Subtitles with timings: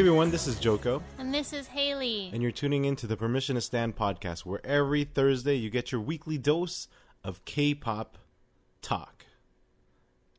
[0.00, 2.30] everyone, this is Joko, And this is Haley.
[2.32, 5.92] and you're tuning in to the Permission to Stand podcast, where every Thursday you get
[5.92, 6.88] your weekly dose
[7.22, 8.16] of K-pop
[8.80, 9.26] talk.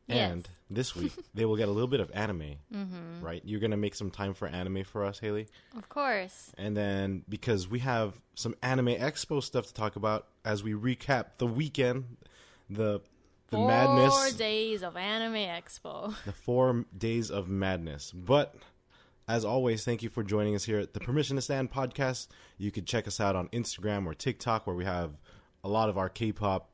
[0.08, 0.32] Yes.
[0.32, 3.23] And this week they will get a little bit of anime, mm-hmm.
[3.23, 3.44] right?
[3.45, 5.45] You're gonna make some time for anime for us, Haley,
[5.78, 6.52] Of course.
[6.57, 11.38] and then because we have some anime expo stuff to talk about as we recap
[11.38, 12.17] the weekend,
[12.67, 13.00] the
[13.52, 16.16] the Four madness, days of Anime Expo.
[16.25, 18.12] the four days of madness.
[18.14, 18.55] But
[19.27, 22.27] as always, thank you for joining us here at the Permission to Stand podcast.
[22.57, 25.11] You could check us out on Instagram or TikTok, where we have
[25.63, 26.70] a lot of our K-pop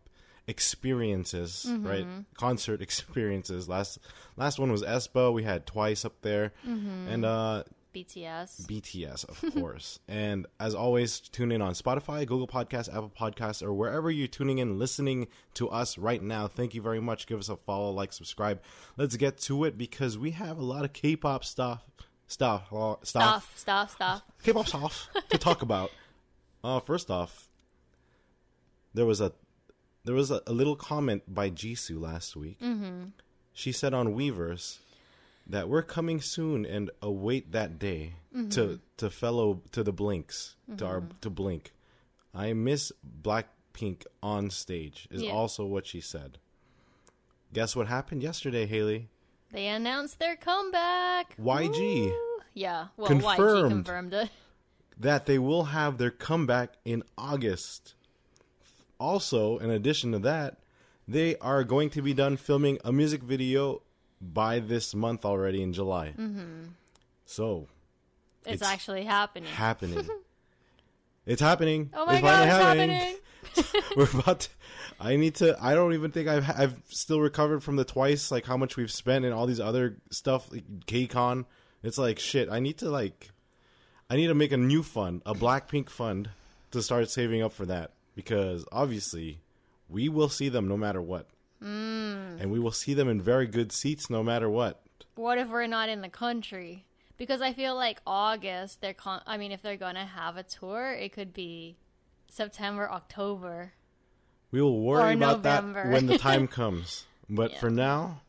[0.48, 2.06] experiences, right?
[2.36, 3.68] Concert experiences.
[3.68, 4.00] Last
[4.36, 5.34] last one was aespa.
[5.34, 8.66] We had twice up there, and uh, BTS.
[8.68, 10.00] BTS, of course.
[10.08, 14.60] and as always, tune in on Spotify, Google Podcasts, Apple Podcasts, or wherever you're tuning
[14.60, 16.48] in, listening to us right now.
[16.48, 17.26] Thank you very much.
[17.28, 18.62] Give us a follow, like, subscribe.
[18.98, 21.84] Let's get to it because we have a lot of K-pop stuff,
[22.28, 24.22] stuff, uh, stuff, Stuff, stuff, stuff.
[24.44, 25.92] K-pop stuff to talk about.
[26.64, 27.48] Uh, first off,
[28.94, 29.32] there was a
[30.04, 32.60] there was a, a little comment by Jisoo last week.
[32.60, 33.10] Mm-hmm.
[33.54, 34.80] She said on Weverse
[35.46, 38.14] that we're coming soon and await that day
[38.50, 41.74] to to fellow to the Blinks to our to Blink.
[42.34, 45.32] I miss Blackpink on stage is Yeah.
[45.32, 46.40] also what she said.
[47.54, 49.08] Guess what happened yesterday, Haley?
[49.52, 51.36] They announced their comeback.
[51.38, 52.10] YG.
[52.10, 52.40] Woo.
[52.54, 52.88] Yeah.
[52.98, 53.66] Well, Confirmed.
[53.66, 54.30] YG confirmed it.
[55.00, 57.94] that they will have their comeback in August.
[59.00, 60.58] Also, in addition to that,
[61.08, 63.82] they are going to be done filming a music video
[64.20, 66.14] by this month already in July.
[66.18, 66.70] Mm-hmm.
[67.26, 67.68] So,
[68.46, 69.50] It's, It's actually happening.
[69.54, 70.08] happening.
[71.26, 71.92] it's happening.
[71.94, 73.16] oh my it's god, it's happening.
[73.96, 74.50] We're about to.
[75.00, 75.58] I need to.
[75.62, 78.92] I don't even think I've I've still recovered from the twice like how much we've
[78.92, 81.46] spent and all these other stuff like KCON.
[81.84, 82.50] It's like shit.
[82.50, 83.32] I need to like.
[84.10, 86.30] I need to make a new fund, a Blackpink fund,
[86.72, 89.42] to start saving up for that because obviously
[89.90, 91.28] we will see them no matter what,
[91.64, 92.42] mm.
[92.42, 94.82] and we will see them in very good seats no matter what.
[95.16, 96.86] what if we're not in the country?
[97.18, 100.94] Because I feel like August, they're con- I mean, if they're gonna have a tour,
[100.94, 101.76] it could be
[102.30, 103.74] September, October.
[104.52, 105.84] We will worry about November.
[105.84, 107.06] that when the time comes.
[107.30, 107.60] But Yeah.
[107.60, 108.22] for now,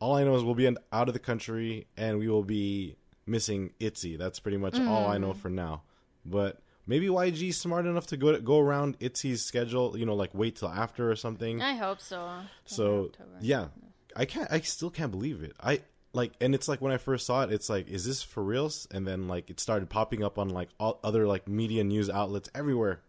[0.00, 2.96] all I know is we'll be in, out of the country and we will be
[3.26, 4.16] missing Itzy.
[4.16, 5.36] That's pretty much all I know Mm.
[5.36, 5.82] for now.
[6.24, 9.96] But maybe YG's smart enough to go go around Itzy's schedule.
[9.98, 11.60] You know, like wait till after or something.
[11.62, 12.28] I hope so.
[12.64, 13.30] so October.
[13.40, 13.68] yeah,
[14.14, 14.50] I can't.
[14.52, 15.54] I still can't believe it.
[15.60, 15.80] I
[16.12, 18.86] like, and it's like when I first saw it, it's like, is this for reals?
[18.92, 22.48] And then like it started popping up on like all other like media news outlets
[22.54, 23.00] everywhere.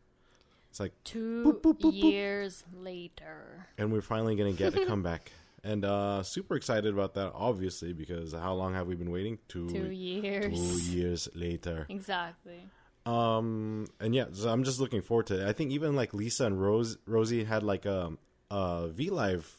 [0.77, 1.91] It's like Two boop, boop.
[1.91, 3.65] years later.
[3.79, 5.31] and we're finally gonna get a comeback.
[5.63, 9.39] And uh super excited about that, obviously, because how long have we been waiting?
[9.47, 10.53] Two, Two years.
[10.53, 11.87] two years later.
[11.89, 12.61] Exactly.
[13.07, 15.47] Um, and yeah, so I'm just looking forward to it.
[15.49, 18.11] I think even like Lisa and Rose, Rosie had like a,
[18.51, 19.51] a V Live.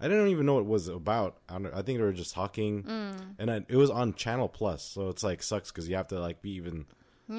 [0.00, 1.36] I didn't even know what it was about.
[1.50, 3.34] I, don't, I think they were just talking, Mm.
[3.38, 6.18] and I, it was on Channel Plus, so it's like sucks because you have to
[6.18, 6.86] like be even.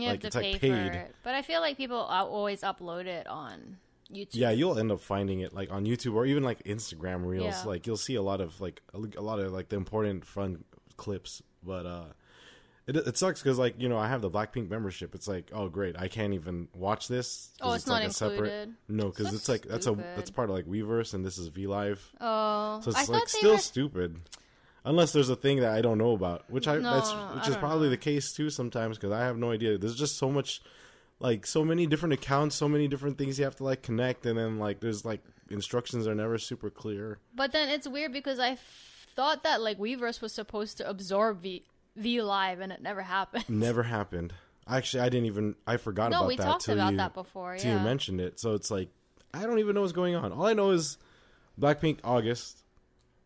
[0.02, 0.96] You Like, have it's, to like, pay for paid.
[0.96, 1.16] it.
[1.24, 3.78] But I feel like people always upload it on
[4.12, 4.30] YouTube.
[4.34, 7.46] Yeah, you'll end up finding it like on YouTube or even like Instagram Reels.
[7.46, 7.64] Yeah.
[7.66, 10.64] Like you'll see a lot of like a, lot of like the important fun
[10.98, 12.04] clips, but uh
[12.86, 15.16] it it sucks because like you know I have the Blackpink membership.
[15.16, 17.50] It's like oh great, I can't even watch this.
[17.62, 18.38] Oh, it's not like a separate.
[18.40, 18.74] included?
[18.90, 21.48] No, because So it's like that's a that's part of like Weverse and this is
[21.48, 23.58] V Live, Oh, so it's thought like still were.
[23.58, 24.20] stupid.
[24.86, 27.48] Unless there's a thing that I don't know about, which I No, that's I which
[27.48, 27.92] is probably know.
[27.92, 29.78] the case too sometimes because I have no idea.
[29.78, 30.62] There's just so much,
[31.20, 34.38] like so many different accounts, so many different things you have to like connect, and
[34.38, 37.20] then like there's like instructions are never super clear.
[37.34, 41.42] But then it's weird because I f- thought that like Weverse was supposed to absorb
[41.42, 41.64] V
[41.96, 43.46] V Live, and it never happened.
[43.50, 44.34] Never happened.
[44.68, 46.44] Actually, I didn't even I forgot No, about we that.
[46.44, 47.78] talked about you, that before, yeah.
[47.78, 48.40] you mentioned it.
[48.40, 48.90] So it's like
[49.34, 50.32] I don't even know what's going on.
[50.34, 50.98] All I know is
[51.60, 52.63] Blackpink August.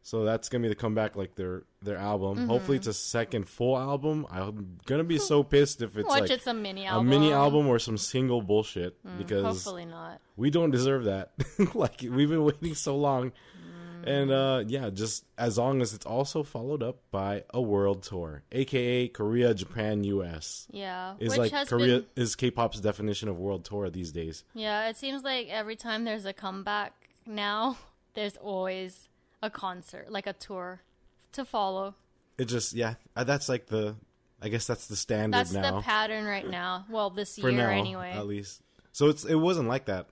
[0.07, 2.37] So that's gonna be the comeback, like their their album.
[2.37, 2.47] Mm-hmm.
[2.47, 4.25] Hopefully, it's a second full album.
[4.31, 7.09] I'm gonna be so pissed if it's Watch like it's a mini a album.
[7.09, 10.21] mini album or some single bullshit because Hopefully not.
[10.37, 11.33] we don't deserve that.
[11.75, 13.31] like we've been waiting so long.
[13.31, 14.07] Mm.
[14.07, 18.43] And uh yeah, just as long as it's also followed up by a world tour,
[18.53, 20.67] aka Korea, Japan, US.
[20.71, 22.05] Yeah, Is like Korea been.
[22.15, 24.45] is K-pop's definition of world tour these days.
[24.53, 26.93] Yeah, it seems like every time there's a comeback
[27.25, 27.75] now,
[28.13, 29.09] there's always
[29.41, 30.81] a concert, like a tour,
[31.33, 31.95] to follow.
[32.37, 33.95] It just yeah, uh, that's like the
[34.41, 36.85] I guess that's the standard That's now the pattern right now.
[36.89, 38.11] Well, this for year now anyway.
[38.11, 38.61] at least.
[38.91, 40.07] So it's it wasn't like that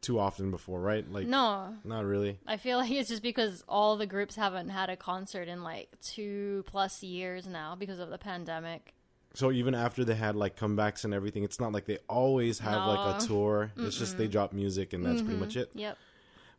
[0.00, 1.10] too often before, right?
[1.10, 2.38] Like No, not really.
[2.46, 5.88] I feel like it's just because all the groups haven't had a concert in like
[6.00, 8.94] two plus years now because of the pandemic.
[9.34, 12.86] So even after they had like comebacks and everything, it's not like they always have
[12.86, 13.26] like a No.
[13.26, 13.72] tour.
[13.76, 15.70] It's just they drop music and that's pretty much it.
[15.74, 15.98] Yep.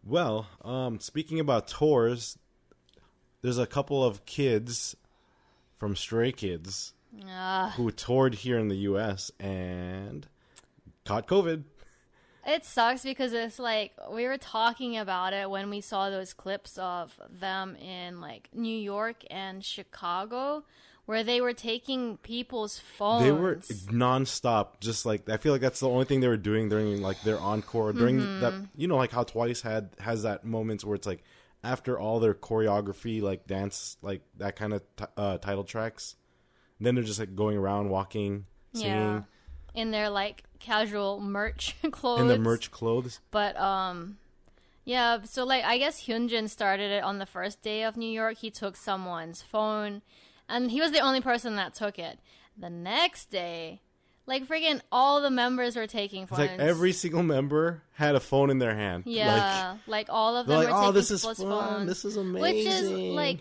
[0.04, 2.38] Well, um, speaking about tours,
[3.42, 4.96] there's a couple of kids
[5.78, 6.94] from Stray Kids
[7.30, 9.32] Uh, who toured here in the U.S.
[9.40, 10.28] and
[11.06, 11.64] caught COVID.
[12.46, 16.78] it sucks because it's like we were talking about it when we saw those clips
[16.78, 20.64] of them in like New York and Chicago
[21.08, 23.24] where they were taking people's phones.
[23.24, 23.56] They were
[23.92, 27.22] nonstop, just like I feel like that's the only thing they were doing during like
[27.24, 28.40] their encore during Mm-hmm.
[28.42, 28.54] that.
[28.76, 31.24] You know, like how Twice had has that moments where it's like
[31.64, 36.16] after all their choreography, like dance, like that kind of t- uh, title tracks.
[36.80, 39.22] Then they're just like going around, walking, singing yeah.
[39.74, 42.22] In their like casual merch clothes.
[42.22, 43.20] in the merch clothes.
[43.32, 44.18] But um
[44.86, 48.38] yeah, so like I guess Hyunjin started it on the first day of New York.
[48.38, 50.02] He took someone's phone
[50.50, 52.20] and he was the only person that took it.
[52.58, 53.82] The next day,
[54.26, 56.50] like freaking all the members were taking It's phones.
[56.50, 59.04] like every single member had a phone in their hand.
[59.06, 61.36] Yeah, like, all of them like, were oh, taking this is fun.
[61.36, 61.88] phones.
[61.88, 62.42] This is amazing.
[62.42, 63.40] which is like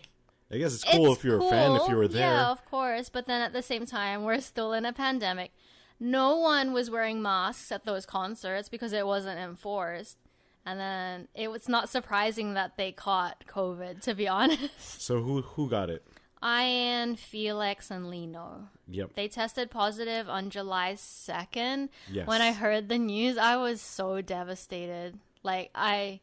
[0.50, 2.20] I guess it's cool it's if you're a fan if you were there.
[2.22, 3.08] Yeah, of course.
[3.08, 5.50] But then at the same time, we're still in a pandemic.
[5.98, 10.18] No one was wearing masks at those concerts because it wasn't enforced.
[10.64, 15.02] And then it was not surprising that they caught COVID, to be honest.
[15.02, 16.04] So who who got it?
[16.48, 18.68] I.N, Felix, and Lee Know.
[18.86, 19.14] Yep.
[19.16, 21.88] They tested positive on July 2nd.
[22.08, 22.24] Yes.
[22.24, 25.18] When I heard the news, I was so devastated.
[25.42, 26.20] Like, I.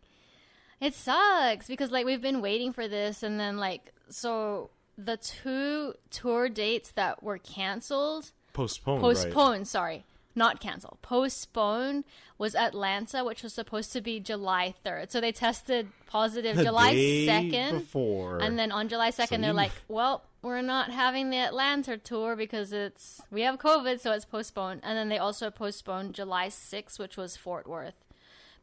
[0.80, 5.96] It sucks because, like, we've been waiting for this, and then, like, so the two
[6.10, 9.02] tour dates that were canceled, Postponed.
[9.04, 9.16] right?
[9.16, 10.06] postponed, sorry,
[10.36, 12.04] not canceled, postponed
[12.38, 15.12] was Atlanta, which was supposed to be July 3rd.
[15.12, 17.72] So they tested positive The July day 2nd.
[17.80, 18.40] before.
[18.40, 22.36] And then on July 2nd, they're you- like, well, we're not having the Atlanta tour
[22.36, 24.82] because it's we have COVID, so it's postponed.
[24.84, 28.04] And then they also postponed July 6th, which was Fort Worth,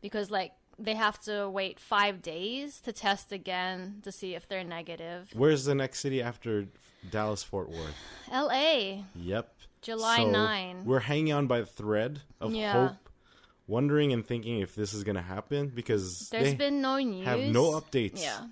[0.03, 4.65] because like they have to wait five days to test again to see if they're
[4.65, 5.29] negative.
[5.35, 6.67] Where's the next city after
[7.11, 7.95] Dallas Fort Worth?
[8.31, 9.05] L.A.
[9.15, 9.53] Yep.
[9.83, 10.85] July So, 9.
[10.85, 12.73] We're hanging on by a thread of Yeah.
[12.89, 13.09] hope,
[13.67, 17.25] wondering and thinking if this is gonna happen because There's been no news.
[17.27, 18.23] have no updates.
[18.23, 18.47] Yeah.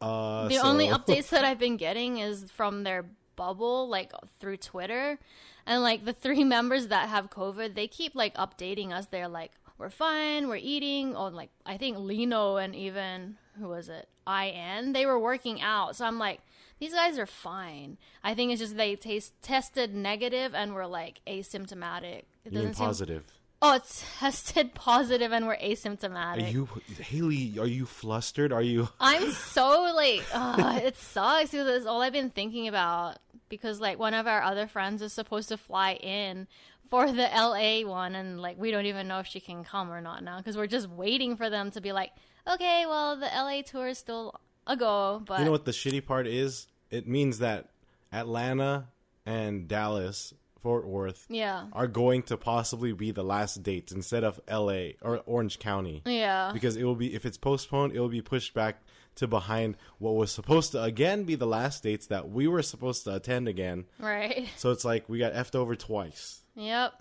[0.00, 3.04] Uh, The so- only updates that I've been getting is from their
[3.36, 5.18] bubble, like through Twitter.
[5.66, 9.06] And like the three members that have COVID, they keep like updating us.
[9.06, 11.16] They're like, we're fine, we're eating.
[11.16, 14.08] Or like, I think Lee Know and even, who was it?
[14.26, 15.96] IN, they were working out.
[15.96, 16.40] So I'm like,
[16.78, 17.98] these guys are fine.
[18.22, 22.22] I think it's just they taste, tested negative and were like asymptomatic.
[22.44, 23.24] It You mean seem- positive?
[23.62, 26.44] Oh, it's tested positive and we're asymptomatic.
[26.44, 26.68] Are you
[27.00, 27.58] Haley?
[27.58, 28.52] Are you flustered?
[28.52, 28.88] Are you?
[29.00, 33.18] I'm so like, uh, it sucks because it's all I've been thinking about.
[33.48, 36.48] Because like one of our other friends is supposed to fly in
[36.90, 40.00] for the LA one, and like we don't even know if she can come or
[40.00, 42.10] not now because we're just waiting for them to be like,
[42.52, 46.04] okay, well the LA tour is still a go, but You know what the shitty
[46.04, 46.66] part is?
[46.90, 47.68] It means that
[48.12, 48.88] Atlanta
[49.24, 50.32] and Dallas,
[50.62, 54.96] Fort Worth, yeah, are going to possibly be the last dates instead of L.A.
[55.02, 56.02] or Orange County.
[56.04, 58.82] yeah, because it will be if it's postponed it will be pushed back
[59.16, 63.04] to behind what was supposed to again be the last dates that we were supposed
[63.04, 63.84] to attend again.
[63.98, 66.42] Right, so it's like we got effed over twice.
[66.54, 66.92] Yep,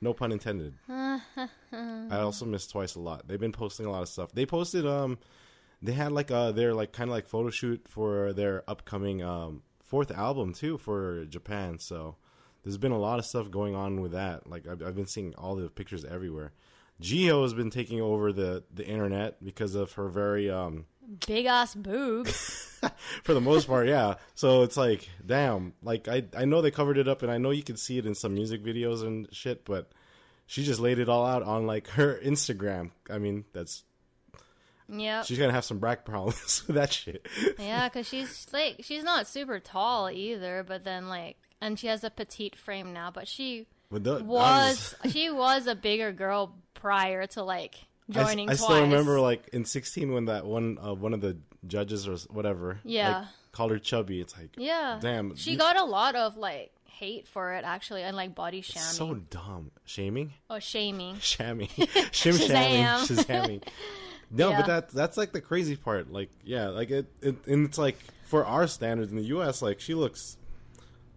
[0.00, 0.74] no pun intended.
[0.88, 1.20] I
[2.10, 3.26] also miss twice a lot.
[3.28, 4.32] They've been posting a lot of stuff.
[4.32, 5.18] They posted um
[5.82, 9.62] they had like uh their like kind of like photo shoot for their upcoming um
[9.82, 12.16] fourth album too for japan so
[12.62, 15.34] there's been a lot of stuff going on with that like i've, I've been seeing
[15.34, 16.52] all the pictures everywhere
[17.00, 20.86] Geo has been taking over the the internet because of her very um
[21.26, 22.80] big ass boobs.
[23.24, 24.14] for the most part, yeah.
[24.34, 25.74] So it's like, damn.
[25.82, 28.06] Like I I know they covered it up, and I know you can see it
[28.06, 29.90] in some music videos and shit, but
[30.46, 32.92] she just laid it all out on like her Instagram.
[33.10, 33.82] I mean, that's
[34.88, 37.26] yep, she's gonna have some back problems with that shit.
[37.58, 42.04] yeah, because she's like she's not super tall either, but then like, and she has
[42.04, 47.42] a petite frame now, but she the, was she was a bigger girl prior to
[47.42, 47.76] like
[48.10, 48.62] joining I, twice.
[48.64, 51.36] still remember like in 16 when that one uh, one of the
[51.66, 53.18] judges or whatever, Yeah.
[53.20, 54.20] like, called her chubby.
[54.20, 58.02] It's like, yeah, damn, she you- got a lot of like hate for it actually,
[58.02, 58.82] and like body shaming.
[58.88, 60.32] so dumb, shaming.
[60.50, 61.16] oh, shaming.
[61.16, 61.68] shammy,
[62.10, 63.62] shim shamming, Shazam.
[64.32, 64.56] No, Yeah.
[64.62, 66.10] but that that's like the crazy part.
[66.12, 69.78] Like, yeah, like it, it, and it's like for our standards in the U.S., like
[69.80, 70.36] she looks,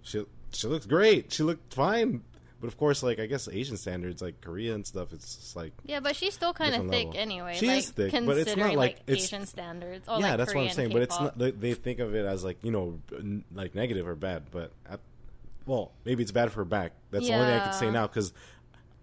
[0.01, 1.31] she she looks great.
[1.31, 2.23] She looked fine,
[2.59, 5.71] but of course, like I guess Asian standards, like Korea and stuff, it's just like
[5.85, 7.19] Yeah, but she's still kind of thick level.
[7.21, 7.55] anyway.
[7.55, 10.07] She like, is thick, but it's not like- it's- Asian standards.
[10.09, 10.91] Or, yeah, like, that's what I'm Korean saying.
[10.91, 14.07] But it's not they, they think of it as like you know n- like negative
[14.07, 14.71] or bad, but
[15.65, 16.91] well, maybe it's bad for her back.
[17.11, 18.33] That's the only thing I can say now because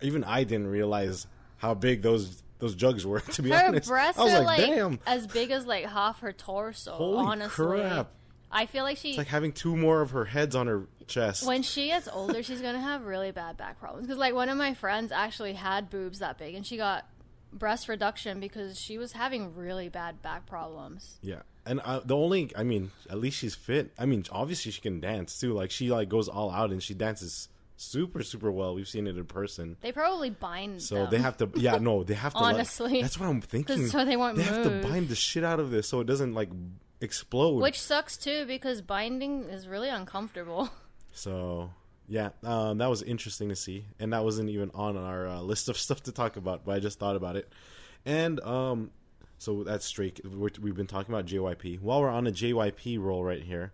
[0.00, 1.26] even I didn't realize
[1.58, 3.18] how big those those jugs were.
[3.32, 5.00] To be Her honest, breasts I was are like, damn.
[5.04, 6.92] as big as like half her torso.
[6.92, 8.10] Holy honestly, crap.
[8.52, 11.44] I feel like she It's like having two more of her heads on her chest.
[11.44, 14.06] when she gets older, she's gonna have really bad back problems.
[14.06, 17.04] Because like one of my friends actually had boobs that big, and she got
[17.52, 21.18] breast reduction because she was having really bad back problems.
[21.20, 23.90] Yeah, and uh, the only, I mean, at least she's fit.
[23.98, 25.52] I mean, obviously she can dance too.
[25.52, 27.48] Like she like goes all out and she dances
[27.82, 28.74] super super well.
[28.74, 29.76] We've seen it in person.
[29.80, 30.82] They probably bind.
[30.82, 31.10] So them.
[31.10, 32.38] they have to, yeah, no, they have to.
[32.38, 33.02] Honestly.
[33.02, 33.88] that's what I'm thinking.
[33.88, 36.34] so they won't They have to bind the shit out of this so it doesn't
[36.34, 36.48] like
[37.00, 37.60] explode.
[37.60, 40.70] which sucks too because binding is really uncomfortable.
[41.14, 41.68] So
[42.08, 45.68] yeah, um, that was interesting to see, and that wasn't even on our uh, list
[45.68, 47.52] of stuff to talk about, but I just thought about it.
[48.06, 48.92] And um,
[49.36, 50.20] so that's straight.
[50.24, 51.80] We're, we've been talking about JYP.
[51.80, 53.72] While we're on a JYP roll right here,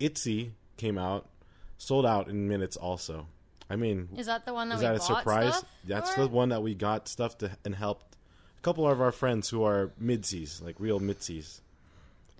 [0.00, 1.28] ITZY came out,
[1.76, 2.78] sold out in minutes.
[2.78, 3.26] Also,
[3.70, 5.64] I mean, Is that the one that is that a surprise?
[5.84, 6.22] That's for?
[6.22, 8.16] the one that we got stuff to and helped
[8.58, 11.60] a couple of our friends who are MIDZYs, like real MIDZYs.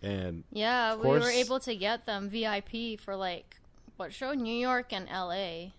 [0.03, 3.57] And Yeah, we were able to get them VIP for like
[3.97, 4.33] what show?
[4.33, 5.73] New York and LA.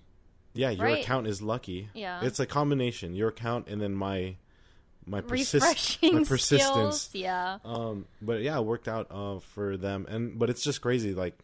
[0.54, 1.04] yeah, your Right.
[1.04, 1.90] account is lucky.
[1.94, 2.24] Yeah.
[2.24, 3.14] it's a combination.
[3.16, 4.36] Your account and then my
[5.06, 7.02] my persist my persistence.
[7.02, 7.10] skills.
[7.14, 7.58] Yeah.
[7.66, 10.06] Um, but yeah, it worked out uh, for them.
[10.08, 11.14] And but it's just crazy.
[11.16, 11.38] Like,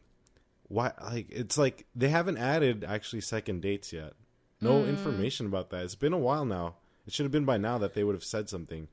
[0.67, 0.91] why?
[1.01, 4.13] Like, it's like they haven't added actually second dates yet.
[4.61, 4.89] No Mm.
[4.89, 5.83] information about that.
[5.83, 6.75] It's been a while now.
[7.05, 8.87] It should have been by now that they would have said something.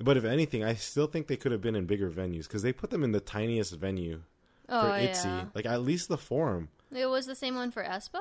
[0.00, 2.72] But if anything, I still think they could have been in bigger venues because they
[2.72, 4.22] put them in the tiniest venue
[4.68, 5.24] Oh for ITZY.
[5.24, 5.44] yeah.
[5.54, 6.68] Like at least the Forum.
[6.94, 8.20] It was the same one for aespa.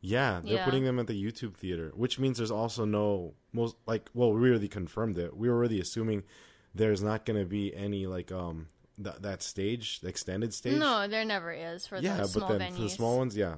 [0.00, 0.64] Yeah, they're Yeah.
[0.64, 4.08] putting them at the YouTube theater, which means there's also no most like.
[4.14, 5.36] Well, we already confirmed it.
[5.36, 6.22] We were already assuming
[6.74, 10.78] there's not going to be any like um that that stage, the extended stage.
[10.78, 12.76] No, there never is for yeah, the but small then venues.
[12.76, 13.56] for the small ones, yeah.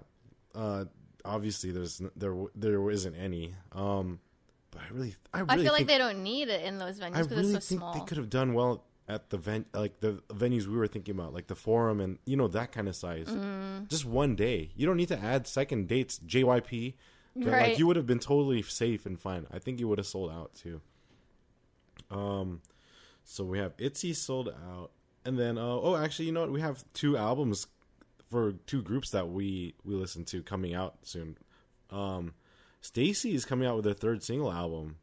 [0.54, 0.84] Uh,
[1.24, 3.54] obviously, there's n- there w- there isn't any.
[3.72, 4.20] Um,
[4.70, 7.14] but I really, I really I feel like they don't need it in those venues
[7.16, 7.94] I because really it's so think small.
[7.94, 11.34] they could have done well at the ven- like the venues we were thinking about,
[11.34, 13.26] like the Forum and you know that kind of size.
[13.26, 13.88] Mm.
[13.88, 14.70] Just one day.
[14.76, 16.18] You don't need to add second dates.
[16.24, 16.94] JYP.
[17.36, 19.46] But, Like you would have been totally safe and fine.
[19.52, 20.80] I think you would have sold out too.
[22.10, 22.60] Um,
[23.24, 24.90] so we have ITZY sold out,
[25.24, 26.52] and then uh, oh, actually, you know what?
[26.52, 27.66] We have two albums
[28.30, 31.36] for two groups that we we listen to coming out soon.
[31.90, 32.34] Um,
[32.82, 34.96] STAYC is coming out with their third single album.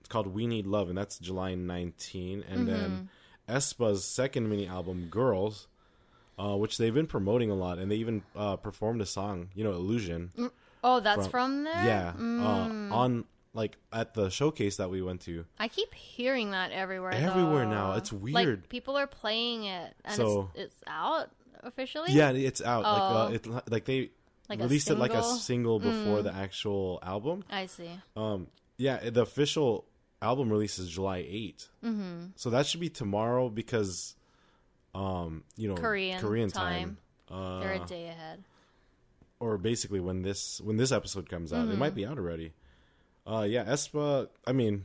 [0.00, 2.44] It's called "We Need Love," and that's July 19.
[2.48, 3.08] And then
[3.48, 5.68] aespa's second mini album, "Girls,"
[6.38, 9.62] uh, which they've been promoting a lot, and they even uh, performed a song, you
[9.64, 10.30] know, "Illusion."
[10.84, 11.84] oh, that's from- from, there.
[11.84, 12.42] Yeah, Mm.
[12.90, 15.44] uh, on like at the showcase that we went to.
[15.58, 17.12] I keep hearing that everywhere.
[17.12, 17.70] Everywhere though.
[17.70, 17.92] now.
[17.94, 18.68] It's Like, weird.
[18.68, 21.30] people are playing it, and So- it's, it's out
[21.62, 22.12] officially.
[22.12, 22.84] Yeah, it's out.
[22.84, 23.30] Oh.
[23.30, 24.10] Like uh, it, like they
[24.48, 25.38] Like released it like a single?
[25.38, 25.82] single Mm.
[25.82, 27.44] before the actual album.
[27.50, 27.90] I see.
[28.16, 29.84] Um, yeah, the official
[30.20, 31.68] album release is July 8th.
[31.84, 32.26] Mm-hmm.
[32.36, 34.14] So that should be tomorrow because,
[34.94, 36.96] um, you know, Korean Korean time.
[37.28, 37.38] time.
[37.38, 38.44] Uh, They're a day ahead.
[39.40, 41.78] or basically when this when this episode comes out, it Mm-hmm.
[41.78, 42.52] might be out already.
[43.26, 44.28] Uh, yeah, aespa.
[44.46, 44.84] I mean,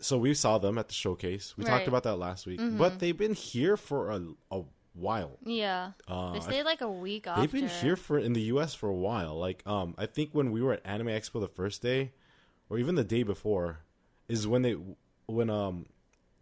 [0.00, 1.54] so we saw them at the showcase.
[1.56, 1.80] We talked Right.
[1.82, 1.88] Mm-hmm.
[1.90, 4.62] about that last week, but they've been here for a, a
[4.94, 5.38] while.
[5.44, 7.40] Yeah, Uh, they stayed like a week after.
[7.40, 8.74] They've been here for in the U.S.
[8.74, 9.36] for a while.
[9.38, 12.12] Like, um, I think when we were at Anime Expo the first day,
[12.70, 13.80] or even the day before,
[14.28, 14.76] is when they
[15.26, 15.86] when um,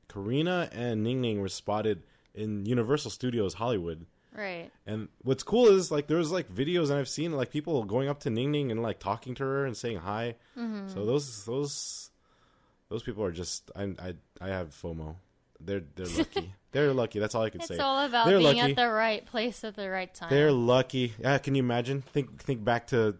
[0.09, 2.03] Karina and Ning Ning were spotted
[2.35, 4.07] in Universal Studios Hollywood.
[4.35, 4.71] Right.
[4.87, 8.21] And what's cool is like there's like videos and I've seen like people going up
[8.21, 10.37] to Ning Ning and like talking to her and saying hi.
[10.59, 10.89] Mm-hmm.
[10.89, 12.11] So those those
[12.89, 15.17] those people are just I I I have FOMO.
[15.61, 16.53] They're they're lucky.
[16.73, 17.19] they're lucky.
[17.21, 17.75] That's all I can It's say.
[17.75, 18.73] It's all about They're being lucky.
[18.73, 20.31] at the right place at the right time.
[20.31, 21.15] They're lucky.
[21.19, 22.03] Yeah, can you imagine?
[22.03, 23.17] Think think back to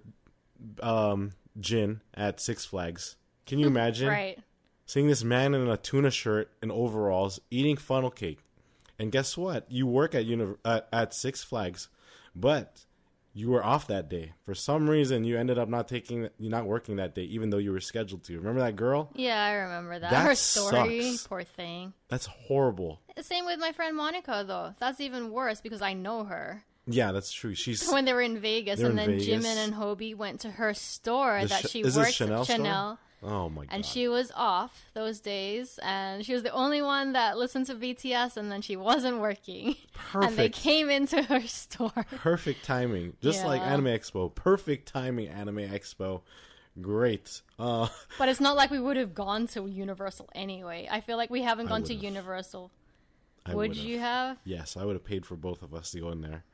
[0.83, 3.17] um Jin at Six Flags.
[3.47, 4.39] Can you imagine right.
[4.87, 8.41] seeing this man in a tuna shirt and overalls eating funnel cake?
[8.99, 9.71] And guess what?
[9.71, 11.89] You work at uni- at, at Six Flags,
[12.35, 12.85] but
[13.33, 14.33] you were off that day.
[14.45, 17.59] For some reason, you ended up not taking you're not working that day even though
[17.59, 18.37] you were scheduled to.
[18.39, 19.11] Remember that girl?
[19.15, 20.11] Yeah, I remember that.
[20.11, 21.27] That Her story, sucks.
[21.27, 21.93] poor thing.
[22.09, 23.01] That's horrible.
[23.21, 24.75] Same with my friend Monica, though.
[24.79, 26.65] That's even worse because I know her.
[26.87, 27.55] Yeah, that's true.
[27.55, 29.27] She's When they were in Vegas, and then Vegas.
[29.27, 32.99] Jimin and Hobi went to her store The that Ch- she works Chanel at store?
[33.27, 33.75] Oh my god.
[33.75, 37.75] and she was off those days, and she was the only one that listened to
[37.75, 40.25] BTS, and then she wasn't working, Perfect.
[40.31, 42.05] and they came into her store.
[42.17, 46.21] perfect timing just like anime expo perfect timing anime expo
[46.81, 47.89] great uh
[48.19, 50.89] But it's not like we would have gone to Universal anyway.
[50.91, 51.95] I feel like we haven't gone to.
[51.95, 52.71] Universal.
[53.47, 53.85] I would would've.
[53.85, 54.39] you have?
[54.45, 56.45] yes i would have paid for both of us to go in there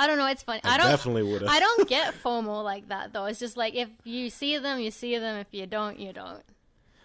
[0.00, 0.26] I don't know.
[0.26, 0.60] It's funny.
[0.64, 0.88] I I, don't.
[0.88, 1.46] definitely would've.
[1.48, 3.26] I don't get FOMO like that though.
[3.26, 5.36] It's just like if you see them, you see them.
[5.36, 6.42] If you don't, you don't.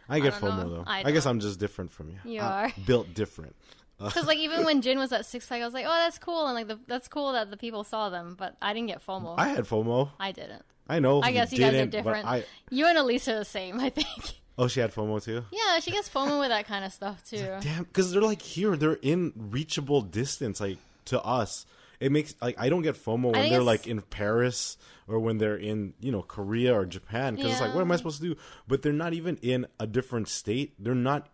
[0.08, 0.70] I get don't FOMO know.
[0.70, 0.84] though.
[0.88, 1.26] I I, guess.
[1.26, 2.20] I'm just different from you.
[2.24, 2.74] You I'm are.
[2.86, 3.56] built different.
[3.98, 6.48] Because like even when Jin was at Six Flags, I was like, oh, that's cool,
[6.48, 9.36] and like the, that's cool that the people saw them, but I didn't get FOMO.
[9.38, 10.10] I had FOMO.
[10.20, 10.64] I didn't.
[10.90, 11.22] I know.
[11.22, 12.28] I guess you guys are different.
[12.28, 14.08] I, You and Elisa are the same, I think.
[14.58, 15.44] oh, she had FOMO too.
[15.50, 17.48] yeah, she gets FOMO with that kind of stuff too.
[17.62, 21.66] Damn, because they're like here, they're in reachable distance, like to us.
[22.00, 25.58] It makes like I don't get FOMO when they're like in Paris or when they're
[25.58, 28.36] in you know Korea or Japan because it's like what am I supposed to do?
[28.68, 30.74] But they're not even in a different state.
[30.80, 31.30] They're not.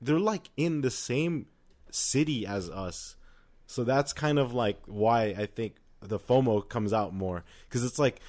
[0.00, 1.46] They're like in the same
[1.90, 3.16] city as us.
[3.66, 7.98] So that's kind of like why I think the FOMO comes out more because it's
[7.98, 8.20] like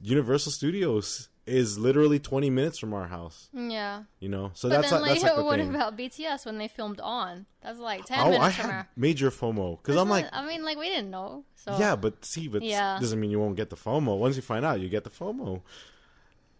[0.00, 4.04] Universal Studios is literally 20 minutes from our house, Yeah.
[4.20, 4.52] you know.
[4.54, 5.74] So But that's then, like, that's like the what thing.
[5.74, 7.46] about BTS when they filmed on?
[7.62, 8.88] That's like 10 Oh, minutes I from had our.
[8.96, 11.44] major FOMO because I'm like, I mean, like, we didn't know.
[11.56, 12.98] So yeah, but see, but Yeah.
[13.00, 14.18] doesn't mean you won't get the FOMO.
[14.18, 15.62] Once you find out, you get the FOMO.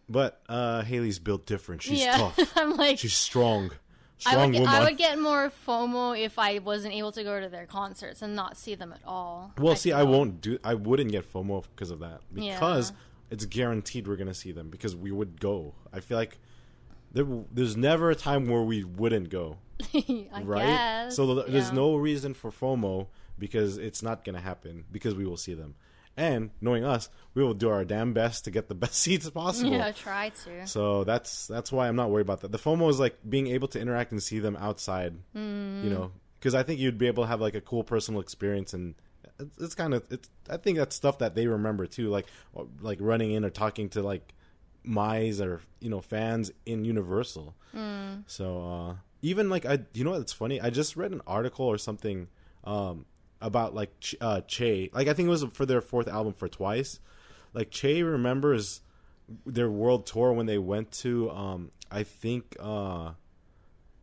[0.08, 1.82] But uh Haley's built different.
[1.82, 2.16] She's yeah.
[2.16, 2.52] tough.
[2.56, 3.70] I'm like, She's strong.
[4.24, 4.74] I Strong would, get, woman.
[4.74, 8.36] I would get more FOMO if I wasn't able to go to their concerts and
[8.36, 9.52] not see them at all.
[9.58, 10.58] well, see, I won't do.
[10.62, 12.56] I wouldn't get FOMO because of that Yeah.
[13.32, 15.74] It's guaranteed we're gonna see them because we would go.
[15.92, 16.38] I feel like
[17.12, 19.56] there, there's never a time where we wouldn't go,
[19.94, 20.66] I right?
[20.66, 21.16] guess.
[21.16, 21.74] so th- there's yeah.
[21.74, 23.08] no reason for FOMO
[23.38, 25.74] because it's not gonna happen because we will see them.
[26.14, 29.72] And knowing us, we will do our damn best to get the best seats possible.
[29.72, 30.66] Yeah, try to.
[30.66, 32.52] So that's that's why I'm not worried about that.
[32.52, 35.14] The FOMO is like being able to interact and see them outside.
[35.34, 35.84] Mm.
[35.84, 38.74] You know, because I think you'd be able to have like a cool personal experience,
[38.74, 38.94] and
[39.38, 40.28] it's, it's kind of it's.
[40.48, 42.26] I think that's stuff that they remember too, like
[42.56, 44.34] uh, like running in or talking to like
[44.86, 47.54] MYs or you know fans in Universal.
[47.74, 48.24] Mm.
[48.26, 50.60] So uh even like I, you know what's funny?
[50.60, 52.28] I just read an article or something
[52.64, 53.06] um
[53.40, 54.90] about like Ch- uh Che.
[54.92, 57.00] Like I think it was for their fourth album for Twice.
[57.54, 58.80] Like Che remembers
[59.46, 63.12] their world tour when they went to um I think uh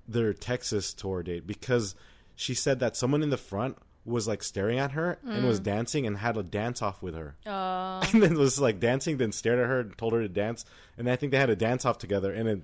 [0.08, 1.96] their Texas tour date because
[2.36, 6.08] she said that someone in the front was like staring at her and was dancing
[6.08, 7.36] and had a dance off with her.
[7.46, 10.66] Uh, and then was like dancing, then stared at her and told her to dance.
[10.98, 12.32] And I think they had a dance off together.
[12.32, 12.62] And it,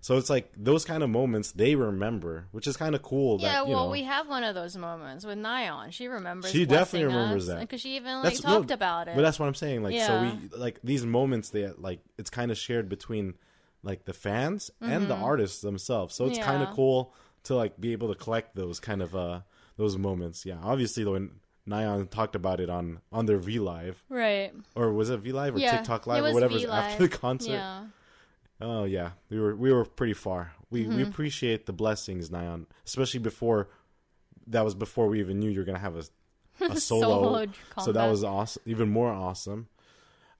[0.00, 3.40] so it's like those kind of moments they remember, which is kind of cool.
[3.40, 5.92] yeah, that, well, know, we have one of those moments with Nayeon.
[5.92, 6.50] She remembers.
[6.50, 7.60] She definitely remembers us, that.
[7.60, 9.16] because she even like that's talked no, about it.
[9.16, 9.82] But that's what I'm saying.
[9.82, 11.50] Like, so we like these moments.
[11.50, 13.34] They like it's kind of shared between
[13.82, 16.14] like the fans and the artists themselves.
[16.14, 16.76] So it's kind of Mm-hmm.
[16.76, 19.40] Cool to like be able to collect those kind of uh
[19.76, 20.44] those moments.
[20.46, 21.30] Yeah, obviously when
[21.68, 24.52] Nayeon talked about it on on their V Live right.
[24.74, 26.84] or was it V Live or Yeah, TikTok Live or was whatever's V-Live.
[26.84, 27.52] after the concert.
[27.52, 27.84] Yeah.
[28.60, 30.52] Oh yeah, we were we were pretty far.
[30.70, 31.10] We we Mm-hmm.
[31.10, 33.68] appreciate the blessings, Nayeon, especially before
[34.46, 36.04] that was before we even knew you were gonna have a
[36.64, 37.22] a solo.
[37.22, 37.46] Solo
[37.84, 39.68] so that was awesome, even more awesome.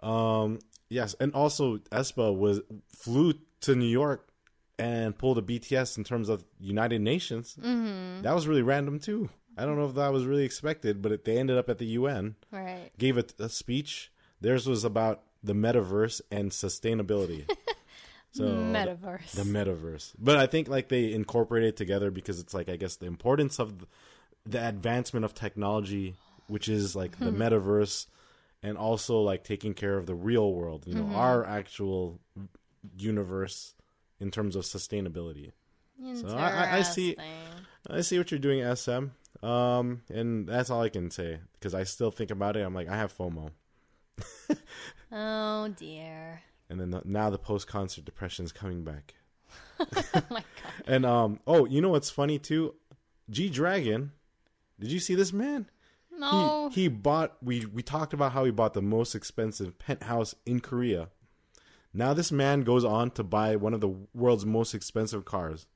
[0.01, 4.29] Um, yes, and also aespa was flew to New York
[4.79, 7.57] and pulled a BTS in terms of United Nations.
[7.61, 8.23] Mm-hmm.
[8.23, 9.31] That was really random too.
[9.57, 11.87] I don't know if that was really expected, but it, they ended up at the
[11.87, 12.91] UN, Right.
[12.99, 14.13] gave a, a speech.
[14.41, 17.49] Theirs was about the metaverse and sustainability.
[18.33, 19.31] So Metaverse.
[19.31, 20.13] the metaverse.
[20.19, 23.59] But I think like they incorporated it together because it's like I guess the importance
[23.59, 23.87] of the,
[24.45, 28.09] the advancement of technology, which is like the metaverse,
[28.63, 30.85] and also like taking care of the real world.
[30.87, 32.21] You know, our actual
[32.99, 33.73] universe
[34.21, 35.53] in terms of sustainability.
[36.15, 37.17] So I- I- see-
[37.89, 39.11] I see what you're doing, SM.
[39.43, 42.61] Um, and that's all I can say because I still think about it.
[42.63, 43.51] I'm like, I have FOMO,
[45.13, 46.43] Oh dear.
[46.69, 49.15] and then the, now the post concert depression is coming back.
[49.79, 50.73] Oh my god.
[50.87, 52.75] And um, oh, you know what's funny too?
[53.29, 54.13] G Dragon,
[54.81, 55.69] did you see this man?
[56.19, 56.71] No.
[56.73, 57.37] He he bought.
[57.43, 61.11] We we talked about how he bought the most expensive penthouse in Korea.
[61.97, 65.67] Now this man goes on to buy one of the world's most expensive cars,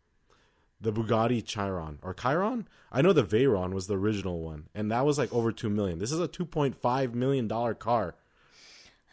[0.79, 2.69] the Bugatti Chiron or Chiron.
[2.93, 5.99] I know the Veyron was the original one, and that was like over two million.
[5.99, 8.17] This is a two point five million dollar car.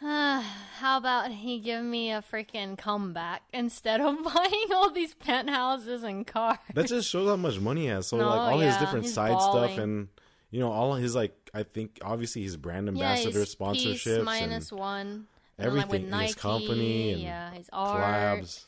[0.00, 6.26] How about he give me a freaking comeback instead of buying all these penthouses and
[6.26, 6.58] cars?
[6.74, 8.08] That just shows how much money he has.
[8.08, 9.70] So No, like all his different side balling.
[9.70, 10.08] stuff and
[10.50, 15.26] you know all his like I think obviously his brand ambassador Peace and minus one.
[15.58, 18.00] Everything, like, with his company and yeah, his art.
[18.40, 18.64] collabs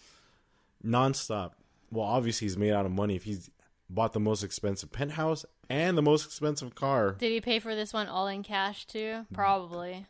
[0.85, 1.53] nonstop.
[1.91, 3.51] Well, obviously he's made out of money if he's
[3.89, 7.13] bought the most expensive penthouse and the most expensive car.
[7.13, 9.27] Did he pay for this one all in cash too?
[9.33, 10.07] Probably.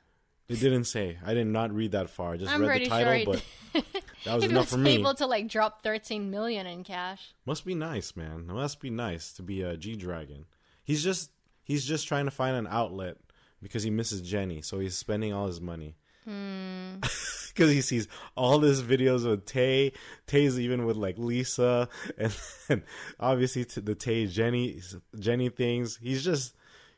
[0.49, 1.17] It didn't say.
[1.25, 2.33] I did not read that far.
[2.33, 4.95] I just I'm read pretty the title, sure but that was enough was for me.
[4.95, 7.35] able to like drop 13 million in cash.
[7.47, 8.47] Must be nice, man.
[8.49, 10.47] It must be nice to be a G Dragon.
[10.83, 11.31] He's just
[11.63, 13.19] he's just trying to find an outlet
[13.63, 15.95] because he misses Jennie, so he's spending all his money.
[16.25, 16.97] Hmm.
[17.53, 18.07] Because he sees
[18.37, 19.93] all these videos with Tae,
[20.29, 22.33] Tae's even with like Lisa, and
[22.69, 22.85] then
[23.19, 24.81] obviously to the Tae Jennie
[25.19, 25.99] Jennie things.
[26.01, 26.55] He's just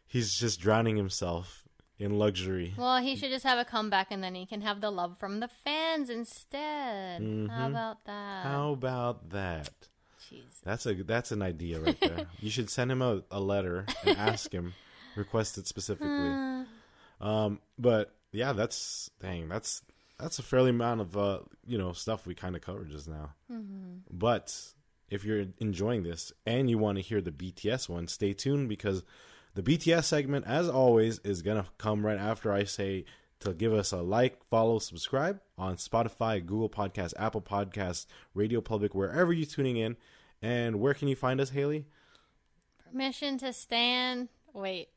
[0.06, 1.64] he's just drowning himself
[1.98, 2.74] in luxury.
[2.76, 5.40] Well, he should just have a comeback and then he can have the love from
[5.40, 7.22] the fans instead.
[7.50, 8.44] How about that?
[8.44, 8.48] Mm-hmm.
[8.48, 9.70] How about that?
[10.20, 10.60] Jeez.
[10.62, 12.26] That's a that's an idea right there.
[12.40, 14.74] you should send him a, a letter and ask him,
[15.16, 16.66] request it specifically.
[17.20, 19.82] Um, but yeah, that's dang, that's
[20.18, 23.34] that's a fairly amount of uh, you know stuff we kind of covered just now.
[24.10, 24.56] But
[25.08, 29.02] if you're enjoying this and you want to hear the BTS one, stay tuned because
[29.54, 33.04] the BTS segment, as always, is gonna come right after I say
[33.40, 38.94] to give us a like, follow, subscribe on Spotify, Google Podcasts, Apple Podcasts, Radio Public,
[38.94, 39.96] wherever you're tuning in.
[40.40, 41.86] And where can you find us, Haley?
[42.90, 44.28] Permission to stand.
[44.52, 44.88] Wait.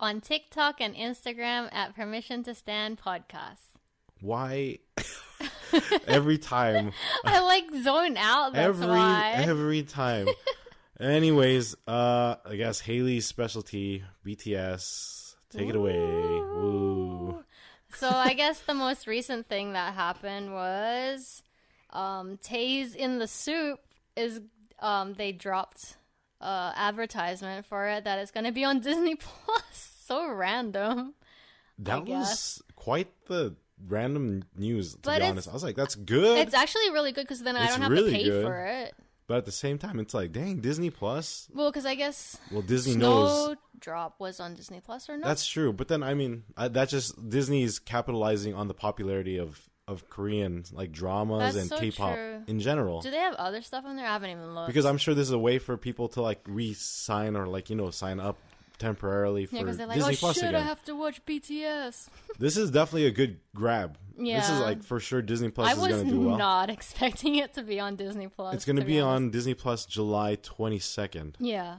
[0.00, 3.74] On TikTok and Instagram at Permission to Stand Podcast.
[4.20, 4.78] Why
[6.06, 6.92] every time
[7.24, 8.54] I like zone out.
[8.54, 9.32] Every why.
[9.36, 10.28] every time.
[11.00, 15.34] Anyways, uh I guess Haley's specialty, BTS.
[15.50, 15.98] Take it away.
[15.98, 17.44] Woo.
[17.94, 21.42] So I guess the most recent thing that happened was
[21.90, 23.80] um Tae's in the SOOP
[24.16, 24.40] is
[24.78, 25.96] um they dropped
[26.40, 29.92] uh advertisement for it that it's gonna be on Disney Plus.
[30.06, 31.14] So random.
[31.80, 33.54] That was quite the
[33.86, 35.48] random news to But be honest.
[35.48, 36.38] I was like, that's good.
[36.38, 38.44] It's actually really good because then I don't have really to pay good.
[38.44, 38.94] for it.
[39.28, 41.48] but at the same time it's like, dang, Disney Plus?
[41.54, 45.28] Well, because I guess Well, Disney knows Drop was on Disney Plus or not?
[45.28, 49.68] That's true, but then I mean, I, that's just Disney's capitalizing on the popularity of
[49.88, 52.42] of Korean like dramas That's and so K-pop true.
[52.46, 53.00] in general.
[53.00, 54.06] Do they have other stuff on there?
[54.06, 54.68] I haven't even looked.
[54.68, 57.76] Because I'm sure this is a way for people to like re-sign or like you
[57.76, 58.36] know sign up
[58.78, 60.54] temporarily for yeah, like, Disney oh Plus shit, again.
[60.54, 62.08] I have to watch BTS.
[62.38, 63.98] This is definitely a good grab.
[64.16, 64.38] Yeah.
[64.38, 66.28] This is like for sure Disney Plus I is going to do well.
[66.28, 68.54] I was not expecting it to be on Disney Plus.
[68.54, 71.34] it's going to be on Disney Plus July 22nd.
[71.40, 71.78] Yeah.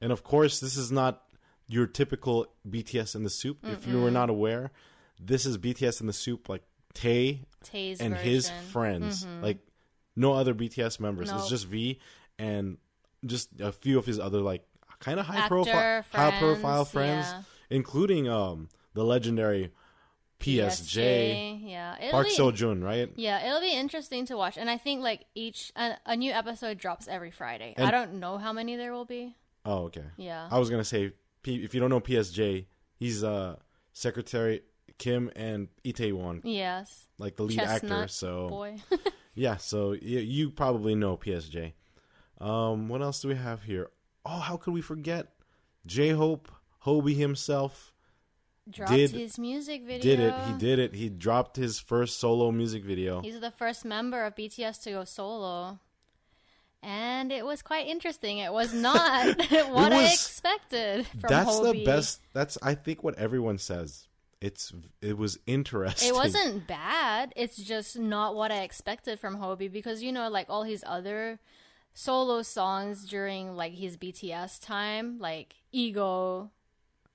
[0.00, 1.22] And of course, this is not
[1.66, 3.58] your typical BTS in the SOOP.
[3.64, 4.70] If you were not aware,
[5.18, 6.62] this is BTS in the SOOP like
[6.96, 8.30] Tae Tae's and version.
[8.30, 9.26] his friends.
[9.42, 9.58] Like
[10.16, 11.30] no other BTS members.
[11.30, 11.98] It's just V
[12.38, 12.78] and
[13.24, 14.64] just a few of his other like
[14.98, 17.76] kind of high Actor, profile high profile friends, friends, yeah.
[17.76, 19.72] including um the legendary
[20.40, 21.96] PSJ, Yeah.
[21.98, 23.10] It'll Park Seo Joon, right?
[23.16, 24.58] Yeah, it'll be interesting to watch.
[24.58, 27.74] And I think like each a, a new episode drops every Friday.
[27.78, 29.34] I don't know how many there will be.
[29.64, 30.04] Oh, okay.
[30.16, 30.48] Yeah.
[30.50, 31.12] I was gonna say
[31.44, 33.56] if you don't know PSJ, he's uh
[33.92, 34.62] Secretary
[34.98, 37.06] Kim and Itaewon, yes.
[37.18, 38.08] like the lead Chestnut actor.
[38.08, 38.76] So Boy.
[39.34, 41.74] Yeah, so you, you probably know PSJ.
[42.40, 43.90] Um, what else do we have here?
[44.24, 45.28] Oh, how could we forget?
[45.84, 46.50] J Hope,
[46.84, 47.92] Hobi himself
[48.68, 50.02] Dropped Did- his music video.
[50.02, 50.34] did it.
[50.46, 50.94] He did it.
[50.94, 53.20] He dropped his first solo music video.
[53.20, 55.78] He's the first member of BTS to go solo.
[56.82, 58.38] And it was quite interesting.
[58.38, 62.20] It was not what I was- expected from That's the best.
[62.32, 64.05] That's I think what everyone says.
[64.40, 66.08] It's it was interesting.
[66.08, 67.32] It wasn't bad.
[67.36, 71.38] It's just not what I expected from Hobi because you know, like all his other
[71.94, 76.50] solo songs during like his BTS time, like Ego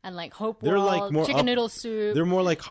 [0.04, 2.16] and like Hope They're, World, like, more Chicken up- Noodle Soup.
[2.16, 2.62] They're more like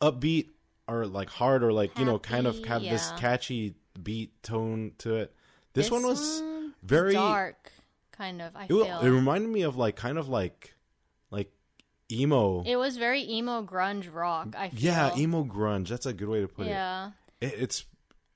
[0.00, 0.48] upbeat
[0.88, 4.92] or like hard or like you know kind of Happy, have this catchy beat tone
[4.98, 5.34] to it.
[5.74, 6.42] This, one was
[6.82, 7.70] very dark,
[8.10, 8.56] kind of.
[8.56, 10.74] I It, feel it reminded me of like kind of like
[12.10, 12.62] emo.
[12.64, 14.54] it was very emo grunge rock.
[14.56, 14.80] I feel.
[14.80, 15.88] yeah, emo grunge.
[15.88, 17.10] That's a good way to put Yeah.
[17.40, 17.52] it.
[17.54, 17.62] it.
[17.62, 17.84] It's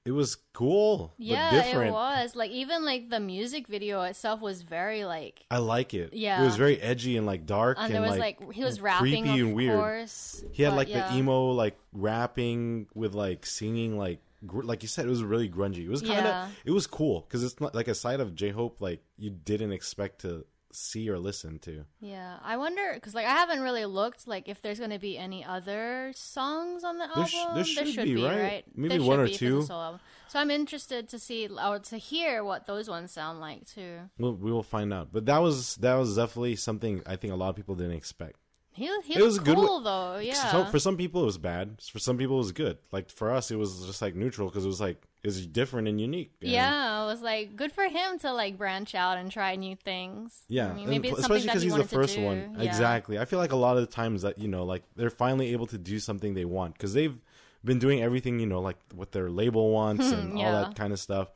[0.04, 1.90] it was cool, Yeah, but different.
[1.90, 2.34] it was.
[2.34, 6.12] Like even like the music video itself was very like I like it.
[6.12, 6.42] Yeah.
[6.42, 8.80] it was very edgy and like dark and and, there was like, like, he was
[8.80, 9.78] rapping creepy and weird.
[9.78, 10.44] course.
[10.52, 11.08] He had like yeah.
[11.08, 15.84] the emo like rapping with like singing like like you said it was really grungy.
[15.84, 16.48] It was kind of Yeah.
[16.64, 19.70] it was cool because it's not like a side of J Hope like you didn't
[19.70, 21.84] expect to see or listen to.
[22.00, 25.16] Yeah, I wonder because like I haven't really looked like if there's going to be
[25.18, 27.54] any other songs on the album.
[27.54, 28.64] There sh- there should be, right?
[28.74, 29.98] Maybe There one should or be if it's a two.
[30.28, 33.98] So I'm interested to see or to hear what those ones sound like too.
[34.18, 35.08] We'll, we will find out.
[35.12, 38.36] But that was that was definitely something I think a lot of people didn't expect.
[38.72, 40.18] He he It was a good cool though.
[40.18, 40.50] Yeah.
[40.50, 41.78] So for some people it was bad.
[41.92, 42.78] For some people it was good.
[42.90, 46.00] Like for us it was just like neutral because it was like it's different and
[46.00, 46.32] unique.
[46.40, 49.76] and- yeah, it was like good for him to like branch out and try new
[49.76, 50.42] things.
[50.48, 52.56] Yeah, I mean, maybe it's that he he's the first one.
[52.58, 52.64] Yeah.
[52.64, 53.18] Exactly.
[53.18, 55.66] I feel like a lot of the times that you know, like they're finally able
[55.66, 57.16] to do something they want because they've
[57.64, 60.92] been doing everything you know, like what their label wants hmm, and all that kind
[60.92, 61.30] of stuff.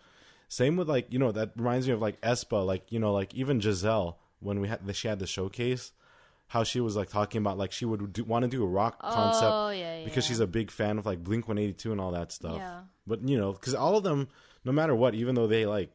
[0.49, 3.35] Same with like you know that reminds me of like aespa, like you know, like
[3.35, 5.92] even Giselle when we had she had the showcase.
[6.48, 9.00] How she was like talking about like she would do, want to do a rock
[9.00, 10.04] concept oh yeah, yeah.
[10.04, 12.56] because she's a big fan of like Blink One Eighty Two and all that stuff.
[12.56, 12.80] Yeah.
[13.06, 14.28] But you know, because all of them,
[14.64, 15.90] no matter what, even though they like,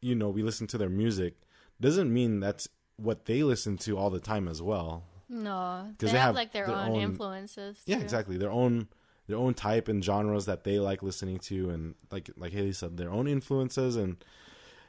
[0.00, 1.34] you know, we listen to their music,
[1.80, 5.04] doesn't mean that's what they listen to all the time as well.
[5.28, 7.78] no, 'Cause they, they have, have like their, their own, own- influences.
[7.86, 8.36] Yeah, exactly.
[8.36, 8.88] Their own
[9.26, 12.96] their own type and genres that they like listening to, and like like Haley said,
[12.96, 14.22] their own influences, and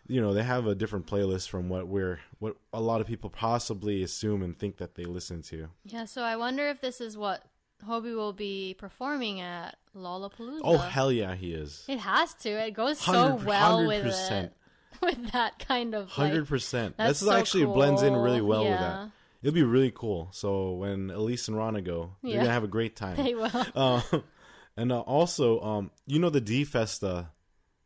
[0.10, 3.30] you know, they have a different playlist from what we're what a lot of people
[3.30, 5.70] possibly assume and think that they listen to.
[5.86, 7.44] Yeah, so I wonder if this is what
[7.88, 10.62] Hobi will be performing at Lollapalooza.
[10.64, 11.86] Oh hell yeah, he is.
[11.88, 12.50] It has to.
[12.50, 14.32] It goes so well with 100%.
[14.46, 14.54] it.
[15.02, 16.98] With that kind of Hundred like, percent.
[16.98, 18.48] This so actually blends in really cool.
[18.50, 19.10] well with that.
[19.42, 20.28] It'll be really cool.
[20.34, 22.38] So when Elise and Rana go, they're Yeah.
[22.40, 23.16] gonna have a great time.
[23.16, 23.50] they will.
[23.76, 24.02] uh,
[24.76, 27.30] and uh, also, um, you know the D Festa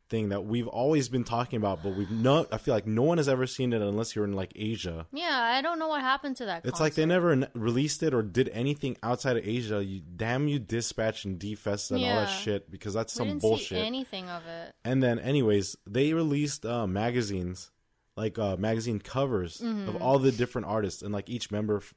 [0.09, 2.45] thing that we've always been talking about, but we've no.
[2.51, 5.07] I feel like no one has ever seen it unless you're in like Asia.
[5.11, 6.65] Yeah, I don't know what happened to that.
[6.65, 9.83] It's like they never n- released it or did anything outside of Asia.
[9.83, 13.27] You damn you, Dispatch and D Festa and all that shit because that's we some
[13.29, 13.67] didn't bullshit.
[13.79, 14.73] see anything of it.
[14.85, 17.71] And then, anyways, they released uh, magazines,
[18.15, 19.89] like uh, magazine covers Mm-hmm.
[19.89, 21.93] of all the different artists, and like each member f-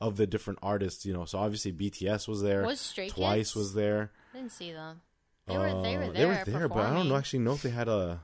[0.00, 1.04] of the different artists.
[1.04, 3.14] You know, so obviously BTS was there, Was Stray Kids?
[3.16, 4.12] Twice was there.
[4.32, 5.00] I didn't see them.
[5.48, 6.12] They were they were there.
[6.12, 8.20] they were there, but I don't know, actually know if they had a.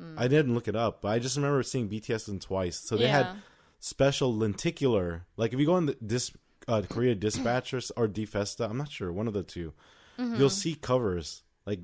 [0.00, 0.14] Mm.
[0.18, 2.78] I didn't look it up, but I just remember seeing BTS in twice.
[2.78, 3.16] So they Yeah.
[3.32, 3.36] had
[3.80, 6.32] special lenticular, like if you go in the dis,
[6.68, 9.60] uh, Korea Dispatchers or, s- or D Festa, I'm not sure, one of the 2
[9.60, 9.72] you
[10.18, 10.34] Mm-hmm.
[10.36, 11.80] You'll see covers like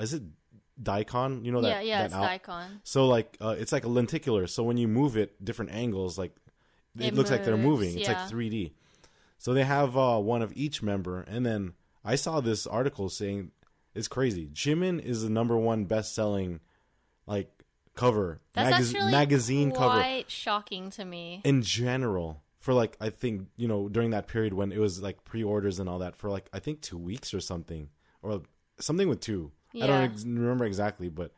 [0.00, 0.22] is it
[0.82, 1.44] Daikon?
[1.44, 2.80] You know that yeah, yeah, that it's Icon.
[2.84, 4.46] so like uh, it's like a lenticular.
[4.46, 6.34] So when you move it, different angles, like
[6.98, 7.98] it, It looks like they're moves, moving.
[7.98, 8.22] It's yeah.
[8.22, 8.72] like 3D.
[9.38, 11.72] So they have uh, one of each member, and then
[12.04, 13.50] I saw this article saying
[13.94, 14.48] it's crazy.
[14.52, 16.60] Jimin is the number one best selling
[17.26, 17.50] like
[17.94, 21.40] cover That's magaz- actually magazine cover quite shocking to me.
[21.44, 25.24] in general for like I think you know during that period when it was like
[25.24, 27.90] pre-orders and all that for like I think two weeks or something
[28.22, 28.42] or
[28.80, 29.52] something with two.
[29.74, 29.86] I Yeah.
[29.88, 31.32] don't ex- remember exactly, but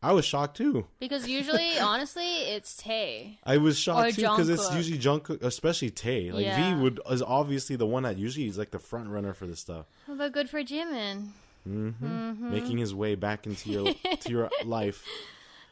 [0.00, 0.86] I was shocked too.
[1.00, 3.38] Because usually, honestly, it's Tae.
[3.44, 4.76] I was shocked Or too because it's Jungkook.
[4.76, 6.30] usually Jungkook, especially Tae.
[6.30, 6.74] Like Yeah.
[6.76, 9.58] V would is obviously the one that usually is like the front runner for this
[9.60, 11.30] stuff, But good for Jimin.
[11.68, 12.50] Mm-hmm.
[12.50, 15.04] making his way back into your to your life.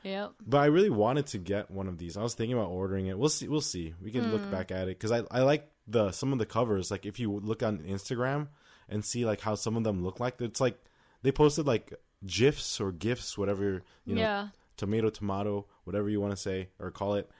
[0.03, 0.33] Yep.
[0.47, 2.17] But I really wanted to get one of these.
[2.17, 3.19] I was thinking about ordering it.
[3.19, 3.49] We'll see.
[3.49, 3.95] We'll see.
[4.03, 4.31] We can Hmm.
[4.33, 6.91] look back at it because I I like the some of the covers.
[6.91, 8.49] Like if you look on Instagram
[8.89, 10.79] and see like how some of them look like, it's like
[11.23, 11.93] they posted like
[12.25, 14.49] gifs or gifs, whatever you know, yeah.
[14.77, 17.31] tomato tomato whatever you want to say or call it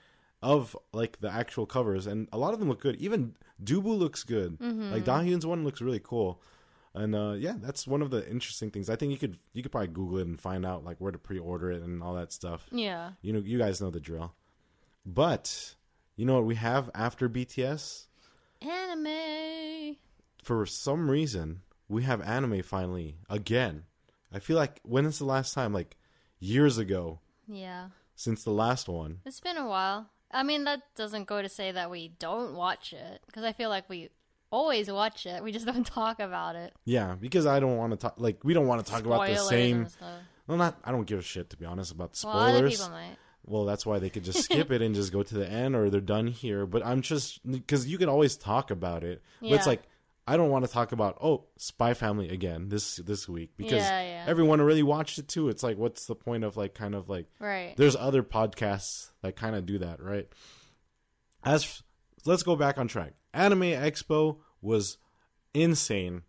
[0.41, 4.23] of like the actual covers and a lot of them look good even dubu looks
[4.23, 4.91] good Mm-hmm.
[4.91, 6.39] like dahyun's one looks really cool
[6.97, 9.71] and uh yeah that's one of the interesting things i think you could you could
[9.71, 12.67] probably google it and find out like where to pre-order it and all that stuff
[12.71, 13.11] Yeah.
[13.21, 14.33] you know you guys know the drill
[15.05, 15.75] but
[16.15, 18.05] you know what we have after bts
[18.61, 19.95] Anime.
[20.43, 23.83] for some reason we have anime finally again
[24.33, 25.95] i feel like when is the last time like
[26.39, 27.89] years ago Yeah.
[28.15, 30.09] since the last one It's been a while.
[30.29, 33.69] I mean, that doesn't go to say that we don't watch it, because I feel
[33.69, 34.09] like we
[34.51, 35.43] always watch it.
[35.43, 36.73] We just don't talk about it.
[36.85, 38.15] Yeah, because I don't want to talk.
[38.17, 39.81] Like we don't want to talk about the same.
[39.81, 40.19] and stuff.
[40.47, 40.77] Well, not.
[40.83, 42.77] I don't give a shit to be honest about the Well, other spoilers.
[42.77, 43.17] people might.
[43.45, 45.89] Well, that's why they could just skip it and just go to the end, or
[45.89, 46.65] they're done here.
[46.65, 49.21] But I'm just because you can always talk about it.
[49.41, 49.83] But it's like
[50.29, 54.01] I don't want to talk about oh Spy Family again this this week because Yeah,
[54.01, 54.25] yeah.
[54.27, 55.47] everyone already watched it too.
[55.47, 57.73] It's like what's the point of like kind of like Right.
[57.77, 60.27] there's other podcasts that kind of do that, right?
[61.43, 61.81] As
[62.25, 63.13] let's go back on track.
[63.37, 64.97] Anime Expo was
[65.53, 66.23] insane.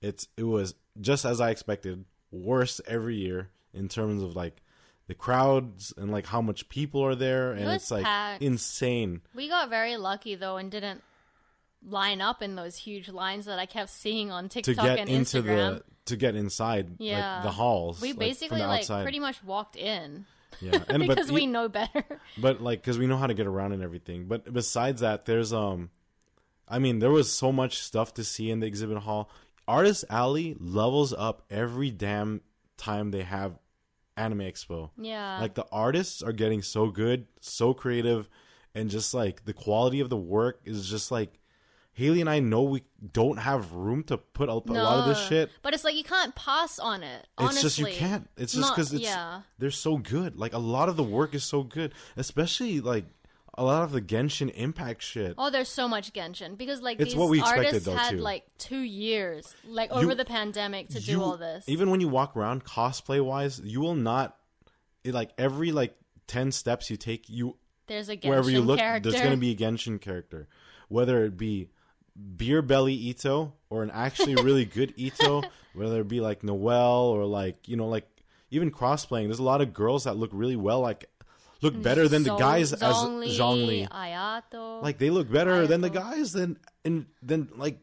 [0.00, 4.62] It's it was just as I expected, worse every year in terms of like
[5.06, 8.42] the crowds and like how much people are there, and was it's like packed.
[8.42, 9.22] insane.
[9.34, 11.02] We got very lucky though, and didn't
[11.86, 15.08] line up in those huge lines that I kept seeing on To TikTok get and
[15.08, 15.76] into Instagram.
[15.78, 17.34] the to get inside Yeah.
[17.36, 20.24] like the halls, we like, basically like pretty much walked in
[20.60, 22.02] yeah, and because but we know better.
[22.38, 25.52] but like because we know how to get around and everything but besides that there's
[25.52, 25.90] um
[26.70, 29.30] i mean there was so much stuff to see in the exhibit hall
[29.66, 32.40] artist alley levels up every damn
[32.76, 33.58] time they have
[34.16, 35.38] anime expo yeah.
[35.40, 38.28] like the artists are getting so good so creative
[38.74, 41.38] and just like the quality of the work is just like
[41.92, 45.26] haley and i know we don't have room to put a, a lot of this
[45.28, 47.26] shit But it's like you can't pass on it.
[47.38, 47.62] it's Honestly.
[47.62, 48.28] just you can't.
[48.36, 49.42] It's just because it's yeah.
[49.58, 50.36] they're so good.
[50.36, 53.04] Like a lot of the work is so good, especially like
[53.58, 55.34] a lot of the Genshin Impact shit.
[55.36, 58.10] Oh, there's so much Genshin because like It's these what we expected, artists though, had
[58.12, 58.16] too.
[58.18, 61.64] like two years, like You- over the pandemic, to do You- all this.
[61.68, 64.36] Even when you walk around cosplay wise, you will not.
[65.04, 68.78] It, like every like ten steps you take, you There's a Genshin wherever you look,
[68.78, 69.10] character.
[69.10, 70.48] there's gonna be a Genshin character.
[70.88, 71.68] whether it be
[72.36, 75.44] beer belly Itto or an actually really good Itto,
[75.74, 78.06] whether it be like Noelle or like you know like
[78.50, 79.26] even crossplaying.
[79.26, 81.08] There's a lot of girls that look really well, like
[81.62, 83.88] look better than the guys as Zhongli.
[83.88, 84.82] Ayato.
[84.82, 86.32] Like they look better than the guys.
[86.32, 87.78] Then and then like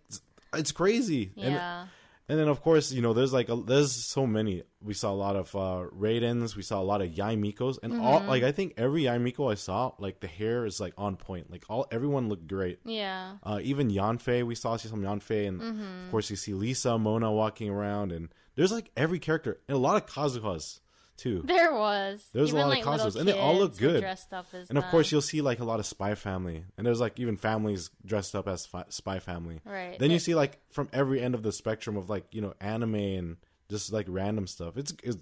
[0.53, 1.31] it's crazy.
[1.37, 1.87] And yeah.
[2.29, 4.63] and then of course, you know, there's like a, there's so many.
[4.81, 7.99] We saw a lot of uh Raidens, we saw a lot of Yae Mikos, and
[7.99, 8.29] all Mm-hmm.
[8.29, 11.51] like I think every Yae Miko I saw, like the hair is like on point.
[11.51, 12.79] Like all everyone looked great.
[12.85, 13.37] yeah.
[13.43, 16.05] Uh, even Yanfei, we saw see some Yanfei, and Mm-hmm.
[16.05, 19.79] of course you see Lisa, Mona walking around, and there's like every character and a
[19.79, 20.79] lot of Kazuhas
[21.17, 21.41] too.
[21.45, 22.25] There was.
[22.33, 24.01] There was a lot of like, little costumes, and they all look good.
[24.01, 26.85] Dressed up as And of course, you'll see like a lot of Spy Family, and
[26.85, 29.61] there's like even families dressed up as fi- Spy Family.
[29.65, 29.97] Right.
[29.99, 32.95] Then you see like from every end of the spectrum of like you know anime
[32.95, 33.37] and
[33.69, 34.77] just like random stuff.
[34.77, 35.17] It's, it's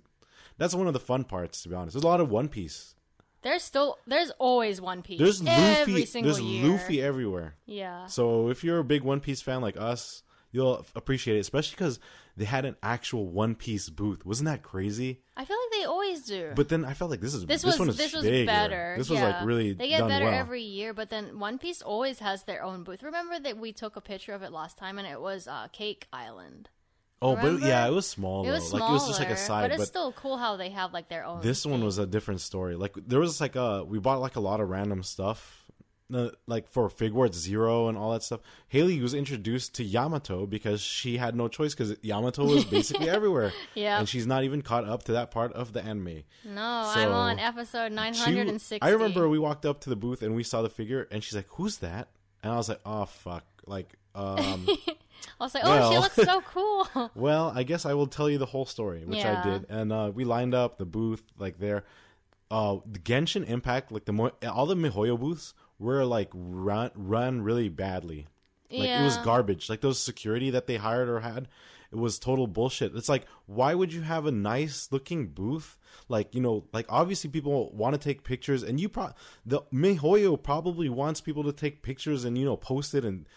[0.57, 1.93] that's one of the fun parts to be honest.
[1.93, 2.95] There's a lot of One Piece.
[3.41, 5.19] There's still there's always One Piece.
[5.19, 6.05] There's every Luffy.
[6.05, 6.71] single There's year.
[6.71, 7.55] Luffy everywhere.
[7.65, 8.07] Yeah.
[8.07, 10.22] So if you're a big One Piece fan like us,
[10.53, 11.99] you'll appreciate it, especially because
[12.37, 14.25] they had an actual One Piece booth.
[14.25, 15.19] Wasn't that crazy?
[15.35, 16.51] I feel like they always do.
[16.55, 18.45] But then I felt like this is this, this, was one is this was bigger.
[18.45, 18.95] better.
[18.97, 19.27] This was yeah.
[19.27, 20.33] like really They get better well.
[20.33, 23.03] every year, but then One Piece always has their own booth.
[23.03, 26.07] Remember that we took a picture of it last time, and it was uh, Cake
[26.13, 26.69] Island.
[27.21, 28.47] oh, but yeah, it was small.
[28.47, 30.37] It was smaller, like it was just like a side, but it's but still cool
[30.37, 31.41] how they have like their own.
[31.41, 32.75] This one was a different story.
[32.75, 35.62] Like there was like a we bought like a lot of random stuff,
[36.11, 38.39] uh, like for Figuarts ZERO and all that stuff.
[38.67, 43.53] Haley was introduced to Yamato because she had no choice because Yamato was basically everywhere.
[43.75, 43.99] Yeah.
[43.99, 46.23] and she's not even caught up to that part of the anime.
[46.45, 46.61] No,
[46.95, 48.81] I'm on episode nine She- hundred and sixty.
[48.87, 51.35] I remember we walked up to the booth and we saw the figure, and she's
[51.35, 52.09] like, "Who's that?"
[52.41, 54.67] And I was like, "Oh fuck!" Like, um,
[55.39, 57.11] I was like, oh, she looks so cool.
[57.15, 59.41] Well, I guess I will tell you the whole story, which Yeah.
[59.43, 59.65] I did.
[59.69, 61.85] And uh, we lined up the booth like there.
[62.51, 67.41] Uh, the Genshin Impact, like the mo- all the Mihoyo booths were like run run
[67.41, 68.27] really badly.
[68.71, 69.69] Like it was garbage.
[69.69, 71.47] Like those security that they hired or had,
[71.91, 72.95] it was total bullshit.
[72.95, 75.77] It's like why would you have a nice looking booth?
[76.09, 79.11] Like you know, like obviously people want to take pictures, and you pro
[79.45, 83.27] the Mihoyo probably wants people to take pictures and you know post it and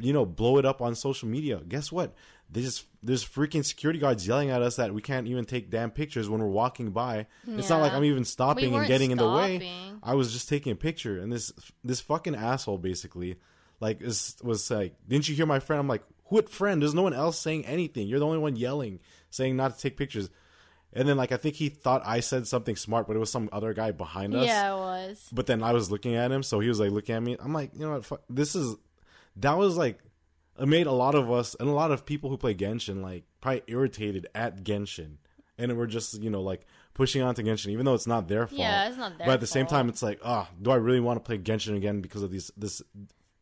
[0.00, 1.60] you know blow it up on social media.
[1.68, 2.14] Guess what?
[2.50, 5.90] They just there's freaking security guards yelling at us that we can't even take damn
[5.90, 7.26] pictures when we're walking by.
[7.46, 9.58] It's not like I'm even stopping and weren't getting in the way.
[10.02, 11.52] I was just taking a picture, and this
[11.84, 13.36] this fucking asshole basically,
[13.80, 16.80] like, is, was like, "Didn't you hear my friend?" I'm like, "What friend?
[16.80, 18.06] There's no one else saying anything.
[18.06, 20.30] You're the only one yelling, saying not to take pictures."
[20.92, 23.50] And then, like, I think he thought I said something smart, but it was some
[23.52, 24.46] other guy behind us.
[24.46, 25.28] yeah, it was.
[25.30, 27.36] But then I was looking at him, so he was like looking at me.
[27.38, 28.04] I'm like, you know what?
[28.04, 28.76] Fuck, this is
[29.36, 29.98] that was like
[30.58, 33.24] it made a lot of us and a lot of people who play Genshin like
[33.40, 35.16] probably irritated at Genshin,
[35.58, 38.46] and we're just you know like pushing on to Genshin, even though it's not their
[38.46, 38.58] fault.
[38.58, 41.00] Yeah, it's not their But at the same time, it's like, ah, do I really
[41.00, 42.82] want to play Genshin again because of these this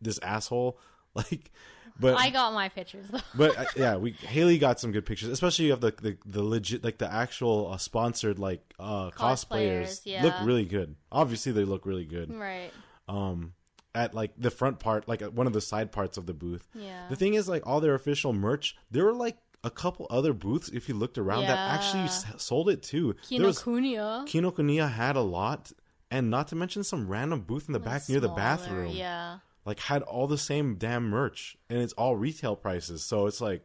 [0.00, 0.78] this asshole?
[1.16, 1.52] Like,
[2.00, 3.20] but I got my pictures though.
[3.36, 6.82] but uh, yeah, we Haley got some good pictures, especially of the the, the legit
[6.82, 9.82] like the actual uh, sponsored like uh cosplayers.
[9.84, 10.24] Cosplayers, yeah.
[10.24, 10.96] Look really good.
[11.12, 12.34] Obviously, they look really good.
[12.34, 12.72] right.
[13.06, 13.52] Um,
[13.94, 16.68] at like the front part, like at one of the side parts of the booth.
[16.74, 17.06] Yeah.
[17.08, 20.68] The thing is, like all their official merch, there were like a couple other booths
[20.70, 23.14] if you looked around that actually s- sold it too.
[23.30, 24.26] Kinokuniya.
[24.26, 25.72] Kinokuniya had a lot,
[26.10, 29.38] and not to mention some random booth in the back near the bathroom Yeah.
[29.64, 33.64] like had all the same damn merch and it's all retail prices so it's like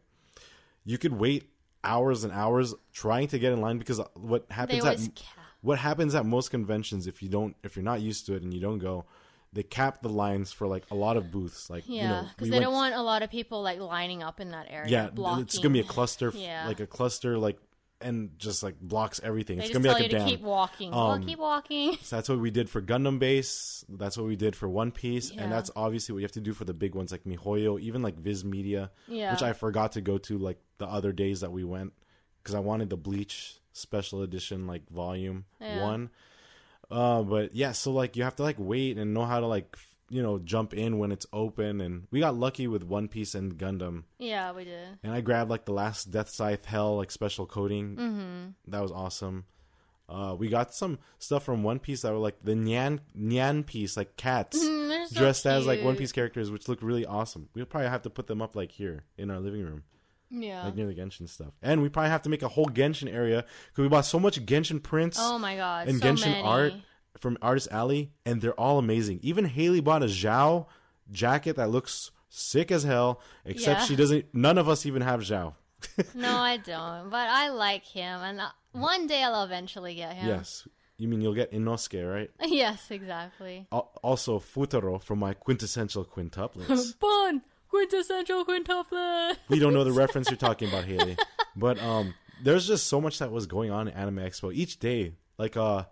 [0.86, 1.50] you could wait
[1.84, 5.26] hours and hours trying to get in line because uh, what They happens at cap.
[5.62, 8.54] what happens at most conventions if you don't if you're not used to it and
[8.54, 9.06] you don't go
[9.54, 12.48] they cap the lines for like a lot of booths like Yeah, you know because
[12.50, 14.90] we they don't want a lot of people like lining up in that area.
[14.92, 15.44] yeah blocking.
[15.44, 16.68] it's gonna be a cluster Yeah.
[16.68, 17.58] like a cluster like
[18.02, 20.92] and just like blocks everything They it's gonna be like a dam keep walking.
[20.92, 21.98] well, Um, keep walking.
[22.02, 23.84] So that's what we did for Gundam Base.
[23.90, 25.44] That's what we did for One Piece, Yeah.
[25.44, 28.02] and that's obviously what you have to do for the big ones like MiHoYo, even
[28.02, 29.34] like Viz Media, Yeah.
[29.34, 31.92] which I forgot to go to like the other days that we went
[32.42, 35.84] because I wanted the Bleach special edition like volume Yeah.
[35.84, 36.10] one.
[36.92, 39.68] Uh, but yeah, so like you have to like wait and know how to like
[39.76, 43.36] f- you know jump in when it's open, and we got lucky with One Piece
[43.36, 44.98] and Gundam, Yeah, we did.
[45.04, 47.96] and I grabbed like the last Death Scythe Hell like special coating.
[47.96, 48.72] Mm-hmm.
[48.72, 49.46] That was awesome.
[50.08, 53.96] Uh, we got some stuff from One Piece that were like the Nyan Nyan piece,
[53.96, 55.96] like cats Mm, so dressed as like One.
[55.96, 57.48] Piece characters, which look really awesome.
[57.54, 59.84] We'll probably have to put them up like here in our living room,
[60.32, 60.66] Yeah.
[60.66, 61.54] like near the Genshin stuff.
[61.62, 64.44] And we probably have to make a whole Genshin area because we bought so much
[64.46, 65.88] Genshin prints oh my god.
[65.88, 66.44] and so Genshin many.
[66.44, 66.74] art
[67.20, 69.20] from Artist Alley, and they're all amazing.
[69.24, 70.68] Even Haley bought a Xiao
[71.12, 73.86] jacket that looks sick as hell, except Yeah.
[73.88, 74.26] she doesn't.
[74.34, 75.54] None of us even have Xiao.
[76.14, 77.10] No, I don't.
[77.10, 80.28] But I like him, and uh, one day I'll eventually get him.
[80.28, 80.68] Yes.
[80.98, 82.30] you mean you'll get Inosuke, right?
[82.42, 83.66] yes, exactly.
[83.72, 86.96] Also Futaro from my quintessential quintuplets.
[87.00, 89.38] Fun quintessential quintuplet.
[89.50, 91.18] we don't know the reference you're talking about, Haley.
[91.56, 92.14] But um,
[92.44, 95.14] there's just so much that was going on at Anime Expo each day.
[95.38, 95.84] Like uh,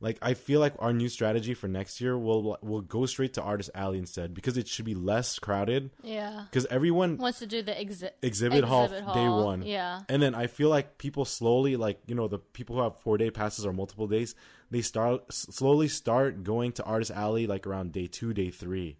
[0.00, 3.42] like I feel like our new strategy for next year will will go straight to
[3.42, 5.90] Artist Alley instead because it should be less crowded.
[6.02, 6.44] Yeah.
[6.48, 10.02] Because everyone Wants to do the exi- exhibit, hall, exhibit day one, Yeah.
[10.08, 13.18] and then I feel like people slowly, like you know, the people who have four
[13.18, 14.34] day passes or multiple days,
[14.70, 18.98] they start slowly start going to Artist Alley like around day two, day three.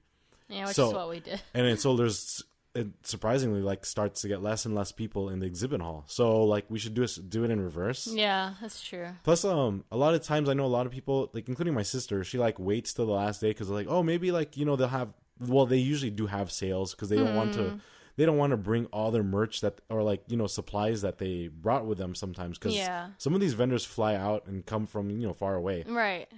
[0.48, 1.40] Yeah, which So- is what we did.
[1.54, 2.42] and then so there's
[2.74, 6.44] it surprisingly like starts to get less and less people in the exhibit hall so
[6.44, 9.08] like we should do it do it in reverse Yeah, that's true.
[9.24, 11.82] plus um a lot of times i know a lot of people like including my
[11.82, 14.64] sister she like waits till the last day because they're like oh maybe like you
[14.66, 17.60] know they'll have well they usually do have sales because they don't want Hmm.
[17.62, 17.80] to
[18.16, 21.18] they don't want to bring all their merch that or like you know supplies that
[21.18, 23.08] they brought with them sometimes because Yeah.
[23.16, 26.28] some of these vendors fly out and come from you know far away Right.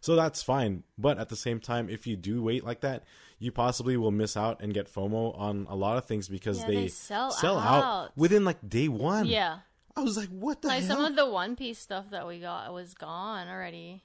[0.00, 0.82] so that's fine.
[0.98, 3.04] But at the same time, if you do wait like that,
[3.42, 6.66] you possibly will miss out and get FOMO on a lot of things because Yeah,
[6.68, 7.84] they, they sell out.
[7.84, 8.12] out.
[8.16, 9.26] within like day one.
[9.26, 9.58] Yeah.
[9.96, 10.96] I was like, what the Like hell?
[10.96, 14.02] some of the One Piece stuff that we got was gone already.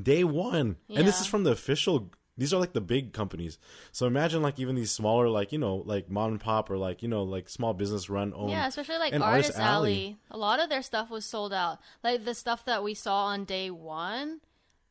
[0.00, 0.76] day one.
[0.94, 2.10] And this is from the official.
[2.38, 3.58] These are like the big companies.
[3.92, 7.02] So imagine like even these smaller, like, you know, like mom and pop or like,
[7.02, 8.50] you know, like small business run owned.
[8.50, 9.66] yeah, especially like Artist, Artist Alley.
[9.92, 10.16] Alley.
[10.32, 11.78] A lot of their stuff was sold out.
[12.04, 14.40] Like the stuff that we saw on day one,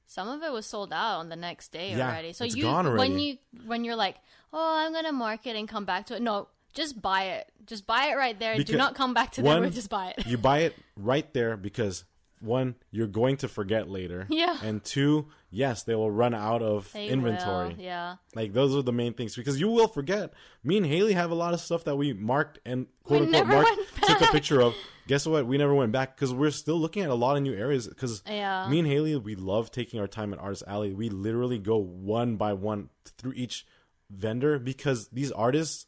[0.07, 2.33] some of it was sold out on the next day Yeah, already.
[2.33, 4.17] So it's you gone when you when you're like,
[4.53, 6.21] oh, I'm gonna market and come back to it.
[6.21, 7.51] No, just buy it.
[7.65, 8.57] Just buy it right there.
[8.57, 9.71] Do not come back to one, them.
[9.73, 10.27] Just buy it.
[10.27, 12.03] you buy it right there because
[12.41, 14.27] one, you're going to forget later.
[14.29, 14.57] Yeah.
[14.63, 17.73] And two, yes, they will run out of They inventory.
[17.75, 18.15] will, Yeah.
[18.35, 20.33] Like those are the main things because you will forget.
[20.63, 23.47] Me and Haley have a lot of stuff that we marked and quote We unquote
[23.47, 23.71] marked,
[24.05, 24.73] took a picture of.
[25.07, 25.45] Guess what?
[25.45, 27.87] We never went back because we're still looking at a lot of new areas.
[27.87, 28.67] Because Yeah.
[28.69, 30.93] me and Haley, we love taking our time at Artist Alley.
[30.93, 33.65] We literally go one by one through each
[34.09, 35.85] vendor because these artists.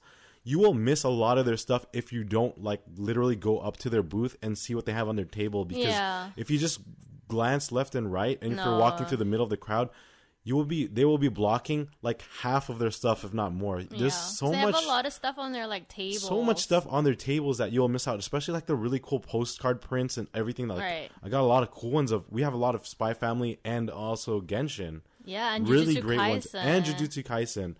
[0.47, 3.75] You will miss a lot of their stuff if you don't like literally go up
[3.77, 5.65] to their booth and see what they have on their table.
[5.65, 6.29] Because Yeah.
[6.37, 6.79] if you just
[7.27, 9.89] glance left and right, and if you're walking through the middle of the crowd,
[10.45, 13.83] you will be they will be blocking like half of their stuff, if not more.
[13.83, 14.07] There's yeah.
[14.09, 16.17] so they much have a lot of stuff on their like table.
[16.19, 19.19] so much stuff on their tables that you'll miss out, especially like the really cool
[19.19, 20.69] postcard prints and everything.
[20.69, 21.09] Like, Right.
[21.21, 22.23] I got a lot of cool ones of.
[22.31, 26.17] We have a lot of Spy Family and also Genshin, Yeah, and really Jujutsu great
[26.19, 27.75] ones, and Jujutsu Kaisen.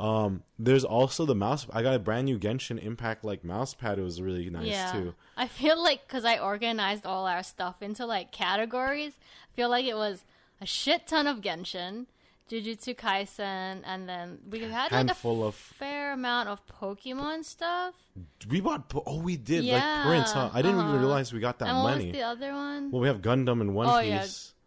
[0.00, 1.66] Um, there's also the mouse.
[1.72, 3.98] I got a brand new Genshin Impact like mouse pad.
[3.98, 4.92] It was really nice yeah.
[4.92, 5.14] too.
[5.36, 9.12] I feel like because I organized all our stuff into like categories,
[9.52, 10.24] I feel like it was
[10.60, 12.06] a shit ton of Genshin,
[12.50, 17.94] Jujutsu Kaisen, and then we had like a Handful of fair amount of Pokemon stuff.
[18.48, 18.88] we bought.
[18.88, 20.48] po- Oh, we did like Yeah, prints, huh?
[20.52, 20.98] I didn't even uh-huh.
[20.98, 22.10] realize we got that and many.
[22.10, 22.90] the other one?
[22.90, 24.59] Well, we have Gundam and One Oh, Piece yeah.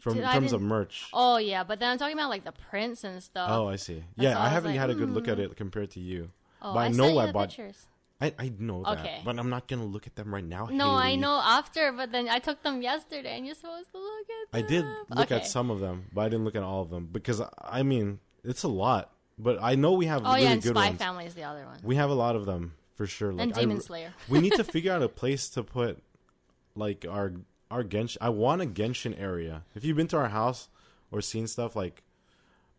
[0.00, 1.08] From Did- in I terms of didn't- merch.
[1.12, 3.48] oh yeah, but then I'm talking about like the prints and stuff.
[3.52, 4.02] Oh, I see.
[4.16, 5.44] Yeah, why I I was haven't like, had a good look at hmm.
[5.44, 6.30] it compared to you.
[6.62, 7.86] Oh, but I know sent you I the bought- pictures.
[8.22, 9.22] I, I know that, Okay.
[9.24, 10.68] but I'm not gonna look at them right now.
[10.70, 11.16] No, I Haley.
[11.22, 14.58] know after, but then I took them yesterday, and you're supposed to look at them.
[14.58, 14.68] I them.
[15.08, 17.40] did look at some of them, but I didn't look at all of them because
[17.62, 19.10] I mean it's a lot.
[19.38, 20.98] But I know we have Oh really yeah, and good Spy ones.
[20.98, 23.32] Family is the other one, We have a lot of them for sure.
[23.32, 24.12] Like and I Demon Slayer.
[24.28, 26.02] we need to figure out a place to put
[26.74, 27.32] like our
[27.70, 28.16] our Genshin.
[28.20, 29.64] I want a Genshin area.
[29.74, 30.68] If you've been to our house
[31.10, 32.02] or seen stuff like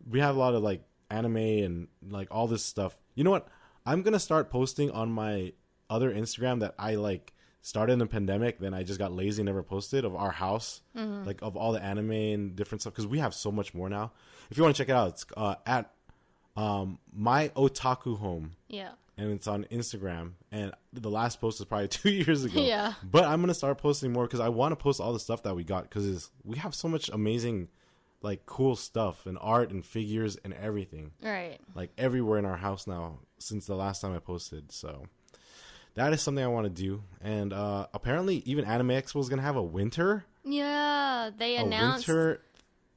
[0.09, 2.97] we have a lot of like anime and like all this stuff.
[3.15, 3.47] You know what?
[3.85, 5.53] I'm gonna start posting on my
[5.89, 8.59] other Instagram that I like started in the pandemic.
[8.59, 11.25] Then I just got lazy, and never posted of our house, Mm-hmm.
[11.25, 14.11] like of all the anime and different stuff because we have so much more now.
[14.49, 15.91] If you want to check it out, it's uh, at
[16.57, 18.91] um, my otaku home Yeah.
[19.17, 20.31] And it's on Instagram.
[20.51, 22.61] And the last post is probably two years ago.
[22.61, 22.93] Yeah.
[23.03, 25.55] But I'm gonna start posting more because I want to post all the stuff that
[25.55, 27.67] we got because we have so much amazing,
[28.21, 31.59] like cool stuff and art and figures and everything, Right.
[31.75, 34.71] like everywhere in our house now since the last time I posted.
[34.71, 35.05] So
[35.95, 37.03] that is something I want to do.
[37.21, 42.07] And uh apparently, even Anime Expo is gonna have a winter, Yeah, they a announced
[42.07, 42.41] winter,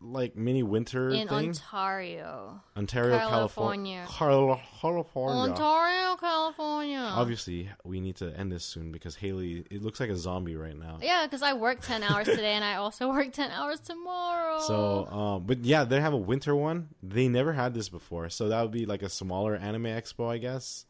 [0.05, 1.49] like mini winter in thing.
[1.49, 4.05] Ontario, Ontario, California.
[4.09, 5.53] California, California.
[5.53, 6.99] Ontario, California.
[6.99, 10.79] Obviously, we need to end this soon because Haley, it looks like a zombie right
[10.79, 10.99] now.
[11.03, 14.61] Yeah, because I work ten hours today, and I also work ten hours tomorrow.
[14.61, 16.89] So, um, but yeah, they have a winter one.
[17.03, 20.39] They never had this before, so that would be like a smaller anime expo, I
[20.39, 20.85] guess,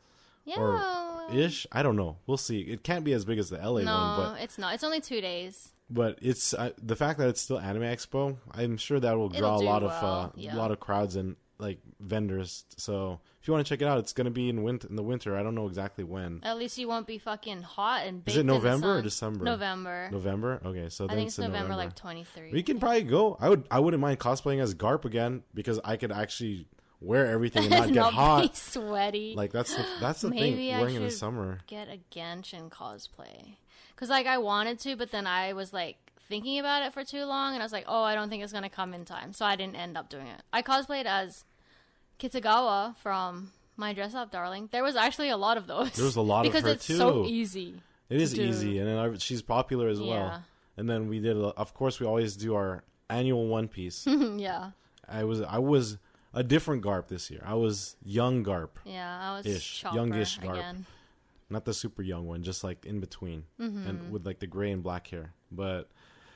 [0.44, 1.66] yeah, or ish.
[1.70, 2.16] I don't know.
[2.26, 2.60] We'll see.
[2.60, 4.74] It can't be as big as the LA no, one, but it's not.
[4.74, 5.73] It's only two days.
[5.90, 8.36] But it's uh, the fact that it's still anime expo.
[8.50, 10.54] I'm sure that will draw a lot of well, uh, yeah.
[10.54, 12.64] a lot of crowds, and like vendors.
[12.76, 14.88] So if you want to check it out, it's gonna be in winter.
[14.88, 16.40] In the winter, I don't know exactly when.
[16.42, 18.22] At least you won't be fucking hot and.
[18.26, 19.02] Is it baked in the November or.
[19.02, 19.44] December?
[19.44, 20.08] November.
[20.10, 20.60] November.
[20.64, 22.50] Okay, so I then think it's in November, like twenty three.
[22.52, 23.36] We can probably go.
[23.40, 23.64] I would.
[23.70, 26.68] I wouldn't mind cosplaying as Garp again because I could actually
[27.00, 28.42] wear everything and not get Not hot.
[28.42, 29.34] be sweaty.
[29.36, 31.58] Like that's the that's the Maybe thing I wearing in the should summer.
[31.66, 33.56] get a Genshin cosplay.
[33.96, 35.96] Cause like I wanted to, but then I was like
[36.28, 38.52] thinking about it for too long, and I was like, oh, I don't think it's
[38.52, 40.42] gonna come in time, so I didn't end up doing it.
[40.52, 41.44] I cosplayed as
[42.18, 44.68] Kitagawa from My Dress Up Darling.
[44.72, 45.92] There was actually a lot of those.
[45.92, 47.74] There was a lot of because her, it's so easy.
[48.08, 48.42] It is do.
[48.42, 50.06] easy, and then I, she's popular as Yeah.
[50.06, 50.44] well.
[50.76, 51.36] And then we did.
[51.36, 54.06] Of course, we always do our annual One Piece.
[54.06, 54.70] yeah,
[55.08, 55.98] I was I was
[56.32, 57.42] a different Garp this year.
[57.46, 59.18] I was young Garp, yeah.
[59.22, 59.80] I was Ish.
[59.80, 60.52] Chopper Youngish Garp.
[60.54, 60.86] again.
[61.54, 63.88] Not the super young one, just like in between, Mm-hmm.
[63.88, 65.32] and with like the gray and black hair.
[65.50, 65.88] But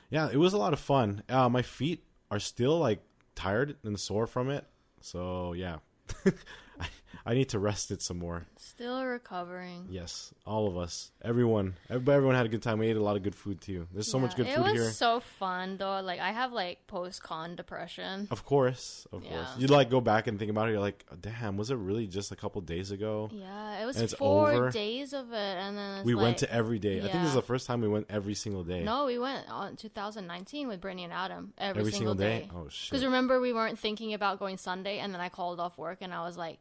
[0.09, 1.21] yeah, it was a lot of fun.
[1.29, 2.99] Uh, my feet are still like
[3.35, 4.65] tired and sore from it,
[5.01, 5.77] so yeah,
[6.25, 6.87] I,
[7.29, 8.47] I need to rest it some more.
[8.57, 9.85] Still recovering.
[9.91, 12.79] Yes, all of us, everyone, everybody, everyone had a good time.
[12.79, 13.85] We ate a lot of good food too.
[13.93, 14.89] There's so much Yeah, good it food was here.
[14.89, 16.01] so fun though.
[16.01, 18.27] Like I have like post con depression.
[18.31, 19.29] Of course, of Yeah.
[19.29, 19.49] course.
[19.59, 20.71] You like go back and think about it.
[20.71, 23.29] You're like, damn, was it really just a couple days ago?
[23.31, 24.71] Yeah, it was four over.
[24.71, 26.97] days of it, and then we like, went to every day.
[26.97, 28.81] I think this is the first time we went every single day.
[28.83, 32.49] No, we went on 2019 with Brittany and Adam every, every single, day.
[32.55, 32.89] Oh shit!
[32.89, 36.11] Because remember, we weren't thinking about going Sunday, and then I called off work, and
[36.11, 36.57] I was like,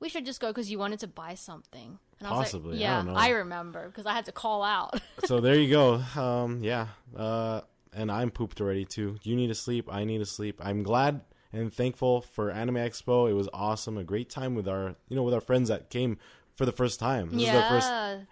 [0.00, 2.72] "We should just go because you wanted to buy something." And I was Possibly, I
[2.72, 3.18] like, "Yeah, know.
[3.18, 5.94] I remember because I had to call out." so there you go.
[6.20, 6.88] Um, yeah.
[7.14, 9.18] Uh, and I'm pooped already too.
[9.22, 9.88] You need to sleep.
[9.90, 10.60] I need to sleep.
[10.62, 11.22] I'm glad
[11.52, 13.30] and thankful for Anime Expo.
[13.30, 13.96] It was awesome.
[13.96, 16.18] A great time with our, you know, with our friends that came
[16.56, 17.30] for the first time.
[17.30, 17.88] This is yeah, our first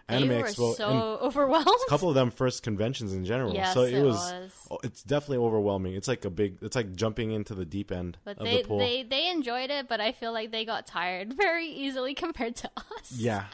[0.08, 1.66] they Anime were Expo, so overwhelmed.
[1.66, 3.54] a couple of them first conventions in general.
[3.54, 4.16] Yes, so it, it was,
[4.70, 4.78] was.
[4.82, 5.94] it's definitely overwhelming.
[5.94, 8.68] It's like a big it's like jumping into the deep end But of they, the
[8.68, 8.78] pool.
[8.78, 12.70] they they enjoyed it, but I feel like they got tired very easily compared to
[12.76, 13.12] us.
[13.16, 13.44] yeah.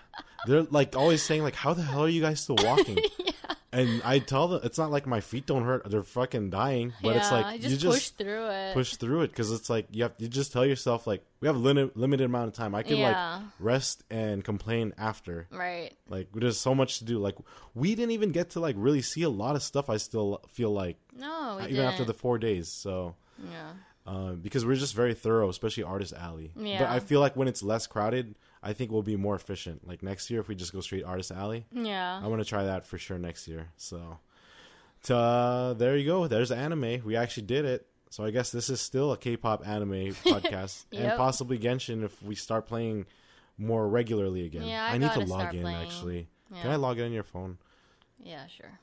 [0.46, 2.98] They're like always saying like how the hell are you guys still walking?
[3.18, 3.32] yeah.
[3.72, 5.88] And I tell them it's not like my feet don't hurt.
[5.88, 8.74] They're fucking dying, but it's like I you just, just push through it.
[8.74, 11.54] push through it because it's like you have you just tell yourself like we have
[11.54, 12.74] a limit, limited amount of time.
[12.74, 13.36] I can Yeah.
[13.36, 15.46] like rest and complain after.
[15.52, 15.92] Right.
[16.08, 17.18] Like there's so much to do.
[17.20, 17.36] Like
[17.74, 19.88] we didn't even get to like really see a lot of stuff.
[19.88, 21.92] I still feel like No, we even didn't.
[21.92, 22.66] after the four days.
[22.72, 23.14] So
[23.52, 23.70] yeah.
[24.04, 26.50] uh, because we're just very thorough, especially Artist Alley.
[26.56, 29.86] But I feel like when it's less crowded, I think we'll be more efficient.
[29.86, 32.20] Like next year, if we just go straight Artist Alley, Yeah.
[32.22, 33.68] I want to try that for sure next year.
[33.76, 34.18] So,
[35.04, 36.26] to, uh, there you go.
[36.26, 37.02] There's anime.
[37.04, 37.86] We actually did it.
[38.10, 39.90] So I guess this is still a K-pop anime
[40.24, 43.06] podcast, and possibly Genshin if we start playing
[43.56, 44.64] more regularly again.
[44.64, 45.76] Yeah, I need to log in playing.
[45.76, 46.28] actually.
[46.52, 46.62] Yeah.
[46.62, 47.58] Can I log in on your phone?
[48.18, 48.78] Yeah, sure.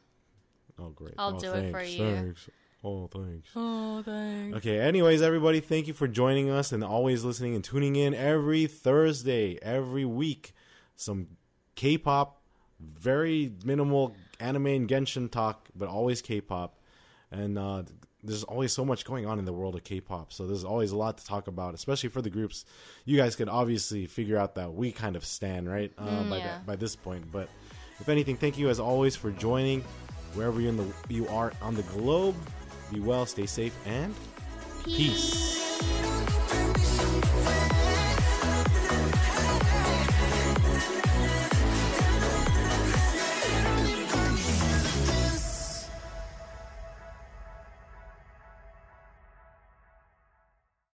[0.80, 1.16] Oh, great.
[1.18, 1.98] I'll oh, do it for you.
[1.98, 2.50] Thanks.
[2.88, 3.50] Oh, thanks.
[3.54, 4.58] Oh, thanks.
[4.58, 8.66] Okay, anyways, everybody, thank you for joining us and always listening and tuning in every
[8.68, 10.54] Thursday, every week.
[10.96, 11.28] Some
[11.76, 12.42] K pop,
[12.80, 16.80] very minimal anime and Genshin talk, but always K pop.
[17.30, 17.84] And uh,
[18.24, 20.32] there's always so much going on in the world of K pop.
[20.32, 22.64] So there's always a lot to talk about, especially for the groups.
[23.04, 25.92] You guys could obviously figure out that we kind of stand, right?
[25.98, 26.44] Uh, Mm, by, yeah.
[26.48, 27.30] that, by this point.
[27.34, 27.50] But
[28.00, 29.84] if anything, thank you as always for joining
[30.36, 32.36] wherever you in the you are on the globe.
[32.92, 34.14] Be well, stay safe, and
[34.86, 35.57] peace.